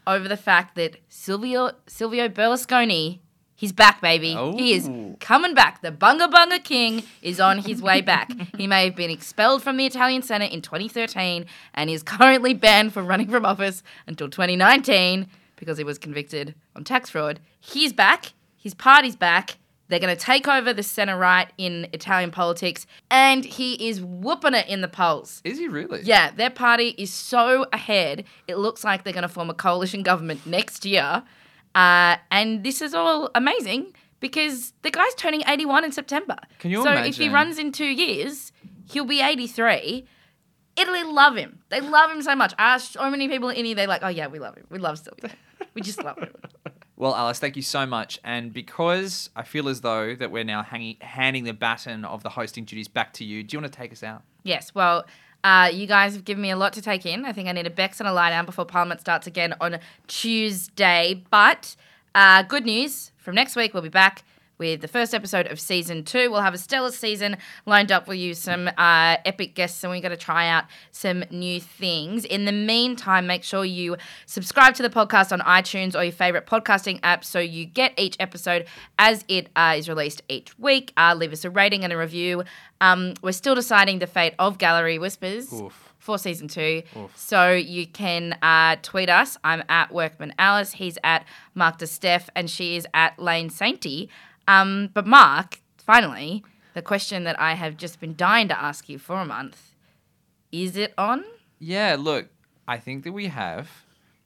over 0.06 0.28
the 0.28 0.36
fact 0.36 0.74
that 0.76 0.96
Silvio 1.08 1.72
Silvio 1.86 2.28
Berlusconi, 2.28 3.20
he's 3.54 3.72
back, 3.72 4.00
baby. 4.00 4.34
Oh. 4.36 4.56
He 4.56 4.72
is 4.72 4.88
Oh. 4.88 5.16
coming 5.20 5.54
back. 5.54 5.82
The 5.82 5.92
Bunga 5.92 6.30
Bunga 6.30 6.62
King 6.62 7.02
is 7.22 7.38
on 7.40 7.58
his 7.58 7.80
way 7.82 8.00
back. 8.00 8.30
he 8.56 8.66
may 8.66 8.84
have 8.86 8.96
been 8.96 9.10
expelled 9.10 9.62
from 9.62 9.76
the 9.76 9.86
Italian 9.86 10.22
Senate 10.22 10.52
in 10.52 10.62
2013 10.62 11.46
and 11.74 11.90
is 11.90 12.02
currently 12.02 12.54
banned 12.54 12.92
from 12.92 13.06
running 13.06 13.28
from 13.28 13.44
office 13.44 13.82
until 14.06 14.28
2019 14.28 15.28
because 15.56 15.78
he 15.78 15.84
was 15.84 15.98
convicted 15.98 16.54
on 16.74 16.82
tax 16.84 17.10
fraud. 17.10 17.38
He's 17.60 17.92
back. 17.92 18.32
His 18.56 18.74
party's 18.74 19.16
back. 19.16 19.58
They're 19.92 20.00
going 20.00 20.16
to 20.16 20.24
take 20.24 20.48
over 20.48 20.72
the 20.72 20.82
centre 20.82 21.18
right 21.18 21.52
in 21.58 21.86
Italian 21.92 22.30
politics, 22.30 22.86
and 23.10 23.44
he 23.44 23.90
is 23.90 24.00
whooping 24.00 24.54
it 24.54 24.66
in 24.66 24.80
the 24.80 24.88
polls. 24.88 25.42
Is 25.44 25.58
he 25.58 25.68
really? 25.68 26.00
Yeah, 26.00 26.30
their 26.30 26.48
party 26.48 26.94
is 26.96 27.12
so 27.12 27.66
ahead. 27.74 28.24
It 28.48 28.56
looks 28.56 28.84
like 28.84 29.04
they're 29.04 29.12
going 29.12 29.20
to 29.20 29.28
form 29.28 29.50
a 29.50 29.54
coalition 29.54 30.02
government 30.02 30.46
next 30.46 30.86
year. 30.86 31.22
Uh, 31.74 32.16
and 32.30 32.64
this 32.64 32.80
is 32.80 32.94
all 32.94 33.28
amazing 33.34 33.92
because 34.18 34.72
the 34.80 34.90
guy's 34.90 35.14
turning 35.16 35.42
81 35.46 35.84
in 35.84 35.92
September. 35.92 36.36
Can 36.58 36.70
you 36.70 36.82
so 36.82 36.90
if 36.94 37.16
he 37.18 37.28
runs 37.28 37.58
in 37.58 37.70
two 37.70 37.84
years, 37.84 38.50
he'll 38.90 39.04
be 39.04 39.20
83. 39.20 40.06
Italy 40.74 41.02
love 41.02 41.36
him. 41.36 41.58
They 41.68 41.82
love 41.82 42.10
him 42.10 42.22
so 42.22 42.34
much. 42.34 42.54
I 42.58 42.76
asked 42.76 42.94
so 42.94 43.10
many 43.10 43.28
people 43.28 43.50
in 43.50 43.56
Italy, 43.56 43.74
they're 43.74 43.86
like, 43.86 44.02
oh 44.02 44.08
yeah, 44.08 44.28
we 44.28 44.38
love 44.38 44.54
him. 44.54 44.64
We 44.70 44.78
love 44.78 44.98
Silvio. 44.98 45.28
we 45.74 45.82
just 45.82 46.02
love 46.02 46.16
him. 46.16 46.32
Well, 47.02 47.16
Alice, 47.16 47.40
thank 47.40 47.56
you 47.56 47.62
so 47.62 47.84
much. 47.84 48.20
And 48.22 48.52
because 48.52 49.28
I 49.34 49.42
feel 49.42 49.68
as 49.68 49.80
though 49.80 50.14
that 50.14 50.30
we're 50.30 50.44
now 50.44 50.62
hanging, 50.62 50.98
handing 51.00 51.42
the 51.42 51.52
baton 51.52 52.04
of 52.04 52.22
the 52.22 52.28
hosting 52.28 52.64
duties 52.64 52.86
back 52.86 53.12
to 53.14 53.24
you, 53.24 53.42
do 53.42 53.56
you 53.56 53.60
want 53.60 53.72
to 53.72 53.76
take 53.76 53.90
us 53.90 54.04
out? 54.04 54.22
Yes, 54.44 54.72
well, 54.72 55.04
uh, 55.42 55.68
you 55.72 55.88
guys 55.88 56.14
have 56.14 56.24
given 56.24 56.40
me 56.40 56.52
a 56.52 56.56
lot 56.56 56.72
to 56.74 56.80
take 56.80 57.04
in. 57.04 57.24
I 57.24 57.32
think 57.32 57.48
I 57.48 57.52
need 57.52 57.66
a 57.66 57.70
Bex 57.70 57.98
and 57.98 58.08
a 58.08 58.12
lie 58.12 58.30
down 58.30 58.46
before 58.46 58.64
Parliament 58.64 59.00
starts 59.00 59.26
again 59.26 59.52
on 59.60 59.80
Tuesday. 60.06 61.24
But 61.28 61.74
uh, 62.14 62.44
good 62.44 62.64
news 62.64 63.10
from 63.16 63.34
next 63.34 63.56
week, 63.56 63.74
we'll 63.74 63.82
be 63.82 63.88
back 63.88 64.22
with 64.62 64.80
the 64.80 64.86
first 64.86 65.12
episode 65.12 65.48
of 65.48 65.58
season 65.58 66.04
two. 66.04 66.30
We'll 66.30 66.40
have 66.40 66.54
a 66.54 66.58
stellar 66.58 66.92
season 66.92 67.36
lined 67.66 67.90
up 67.90 68.06
for 68.06 68.14
you, 68.14 68.32
some 68.32 68.68
uh, 68.78 69.16
epic 69.24 69.56
guests, 69.56 69.82
and 69.82 69.90
we're 69.90 70.00
going 70.00 70.12
to 70.12 70.16
try 70.16 70.46
out 70.46 70.66
some 70.92 71.24
new 71.32 71.60
things. 71.60 72.24
In 72.24 72.44
the 72.44 72.52
meantime, 72.52 73.26
make 73.26 73.42
sure 73.42 73.64
you 73.64 73.96
subscribe 74.26 74.76
to 74.76 74.82
the 74.84 74.88
podcast 74.88 75.32
on 75.32 75.40
iTunes 75.40 75.96
or 75.98 76.04
your 76.04 76.12
favorite 76.12 76.46
podcasting 76.46 77.00
app 77.02 77.24
so 77.24 77.40
you 77.40 77.64
get 77.64 77.92
each 77.98 78.16
episode 78.20 78.66
as 79.00 79.24
it 79.26 79.48
uh, 79.56 79.74
is 79.76 79.88
released 79.88 80.22
each 80.28 80.56
week. 80.60 80.92
Uh, 80.96 81.16
leave 81.18 81.32
us 81.32 81.44
a 81.44 81.50
rating 81.50 81.82
and 81.82 81.92
a 81.92 81.96
review. 81.98 82.44
Um, 82.80 83.14
we're 83.20 83.32
still 83.32 83.56
deciding 83.56 83.98
the 83.98 84.06
fate 84.06 84.34
of 84.38 84.58
Gallery 84.58 84.96
Whispers. 85.00 85.50
For 85.98 86.18
season 86.18 86.48
two. 86.48 86.82
So 87.14 87.52
you 87.52 87.86
can 87.86 88.36
uh, 88.42 88.74
tweet 88.82 89.08
us. 89.08 89.36
I'm 89.44 89.62
at 89.68 89.92
Workman 89.94 90.34
Alice. 90.36 90.72
He's 90.72 90.98
at 91.04 91.24
Mark 91.54 91.78
DeSteph, 91.78 92.28
and 92.34 92.50
she 92.50 92.74
is 92.74 92.88
at 92.92 93.16
Lane 93.20 93.50
Sainty. 93.50 94.08
Um, 94.60 94.90
but 94.92 95.06
Mark, 95.06 95.60
finally, 95.78 96.44
the 96.74 96.82
question 96.82 97.24
that 97.24 97.38
I 97.40 97.54
have 97.54 97.76
just 97.76 98.00
been 98.00 98.14
dying 98.16 98.48
to 98.48 98.60
ask 98.60 98.88
you 98.88 98.98
for 98.98 99.16
a 99.16 99.24
month 99.24 99.74
is 100.50 100.76
it 100.76 100.92
on? 100.98 101.24
Yeah, 101.58 101.96
look, 101.98 102.28
I 102.68 102.76
think 102.78 103.04
that 103.04 103.12
we 103.12 103.28
have 103.28 103.70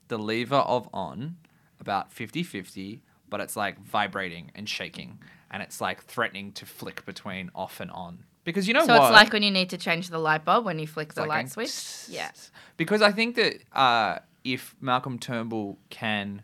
the 0.09 0.19
lever 0.19 0.57
of 0.57 0.89
on 0.93 1.37
about 1.81 2.13
50 2.13 2.43
50, 2.43 3.03
but 3.29 3.41
it's 3.41 3.57
like 3.57 3.79
vibrating 3.81 4.51
and 4.55 4.69
shaking, 4.69 5.19
and 5.51 5.63
it's 5.63 5.81
like 5.81 6.05
threatening 6.05 6.53
to 6.53 6.67
flick 6.67 7.05
between 7.07 7.51
off 7.55 7.79
and 7.81 7.91
on. 7.91 8.25
Because 8.45 8.67
you 8.69 8.75
know 8.75 8.81
what 8.81 8.87
So 8.87 8.99
what? 8.99 9.03
it's 9.05 9.13
like 9.13 9.33
when 9.33 9.43
you 9.43 9.51
need 9.51 9.71
to 9.71 9.77
change 9.77 10.09
the 10.09 10.19
light 10.19 10.45
bulb 10.45 10.65
when 10.65 10.79
you 10.79 10.87
flick 10.87 11.15
the 11.15 11.23
like 11.23 11.29
light 11.29 11.51
switch. 11.51 12.09
Yeah. 12.09 12.31
Because 12.77 13.03
I 13.03 13.11
think 13.13 13.35
that 13.37 13.57
uh, 13.73 14.19
if 14.45 14.75
Malcolm 14.81 15.19
Turnbull 15.19 15.79
can 15.91 16.43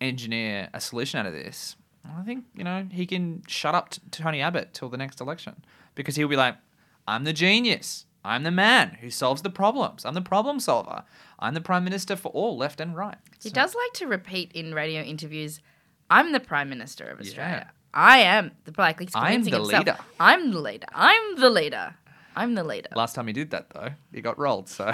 engineer 0.00 0.68
a 0.72 0.80
solution 0.80 1.18
out 1.20 1.26
of 1.26 1.32
this, 1.32 1.76
I 2.04 2.22
think 2.22 2.44
you 2.54 2.64
know 2.64 2.86
he 2.90 3.06
can 3.06 3.42
shut 3.46 3.74
up 3.74 3.90
t- 3.90 4.00
Tony 4.10 4.40
Abbott 4.40 4.72
till 4.74 4.88
the 4.88 4.96
next 4.96 5.20
election 5.20 5.64
because 5.94 6.16
he'll 6.16 6.28
be 6.28 6.36
like, 6.36 6.56
"I'm 7.06 7.24
the 7.24 7.32
genius. 7.32 8.06
I'm 8.24 8.42
the 8.44 8.50
man 8.50 8.98
who 9.00 9.10
solves 9.10 9.42
the 9.42 9.50
problems. 9.50 10.04
I'm 10.04 10.14
the 10.14 10.20
problem 10.22 10.60
solver. 10.60 11.02
I'm 11.38 11.54
the 11.54 11.60
prime 11.60 11.84
minister 11.84 12.16
for 12.16 12.28
all, 12.30 12.56
left 12.56 12.80
and 12.80 12.96
right." 12.96 13.16
He 13.42 13.48
So- 13.48 13.54
does 13.54 13.74
like 13.74 13.92
to 13.94 14.06
repeat 14.06 14.52
in 14.52 14.74
radio 14.74 15.02
interviews, 15.02 15.60
I'm 16.10 16.32
the 16.32 16.40
Prime 16.40 16.68
Minister 16.68 17.08
of 17.08 17.20
Australia. 17.20 17.70
I 17.94 18.18
am 18.18 18.52
the 18.64 18.72
like 18.78 19.00
he's 19.00 19.10
I'm 19.14 19.42
the 19.44 19.50
himself. 19.50 19.68
leader. 19.86 19.98
I'm 20.20 20.50
the 20.50 20.60
leader. 20.60 20.86
I'm 20.92 21.36
the 21.36 21.50
leader. 21.50 21.94
I'm 22.34 22.54
the 22.54 22.64
leader. 22.64 22.88
Last 22.94 23.14
time 23.14 23.26
he 23.26 23.32
did 23.32 23.50
that 23.50 23.70
though, 23.70 23.90
he 24.12 24.20
got 24.20 24.38
rolled. 24.38 24.68
So 24.68 24.92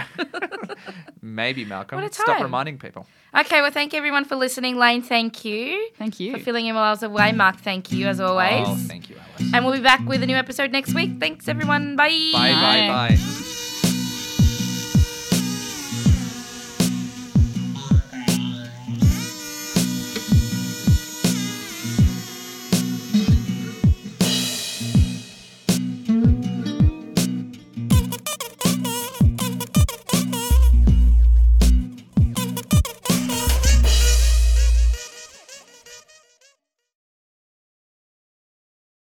maybe 1.23 1.65
Malcolm, 1.65 2.01
What 2.01 2.11
a 2.11 2.15
stop 2.15 2.43
reminding 2.43 2.79
people. 2.79 3.07
Okay, 3.39 3.61
well, 3.61 3.71
thank 3.71 3.93
you 3.93 3.99
everyone 3.99 4.25
for 4.25 4.37
listening. 4.37 4.77
Lane, 4.77 5.03
thank 5.03 5.45
you. 5.45 5.91
Thank 5.97 6.19
you. 6.19 6.33
For 6.33 6.39
filling 6.43 6.67
in 6.67 6.75
while 6.75 6.85
I 6.85 6.91
was 6.91 7.03
away. 7.03 7.33
Mark, 7.33 7.57
thank 7.57 7.93
you 7.93 8.07
as 8.09 8.21
always. 8.21 8.67
Oh, 8.67 8.75
thank 8.75 9.11
you, 9.11 9.17
Alice. 9.17 9.53
And 9.55 9.65
we'll 9.65 9.75
be 9.75 9.83
back 9.83 10.07
with 10.07 10.23
a 10.23 10.27
new 10.27 10.37
episode 10.37 10.73
next 10.73 10.95
week. 10.95 11.21
Thanks, 11.21 11.49
everyone. 11.49 11.97
Bye. 11.97 12.31
Bye, 12.33 12.53
bye, 12.53 13.09
bye. 13.17 13.48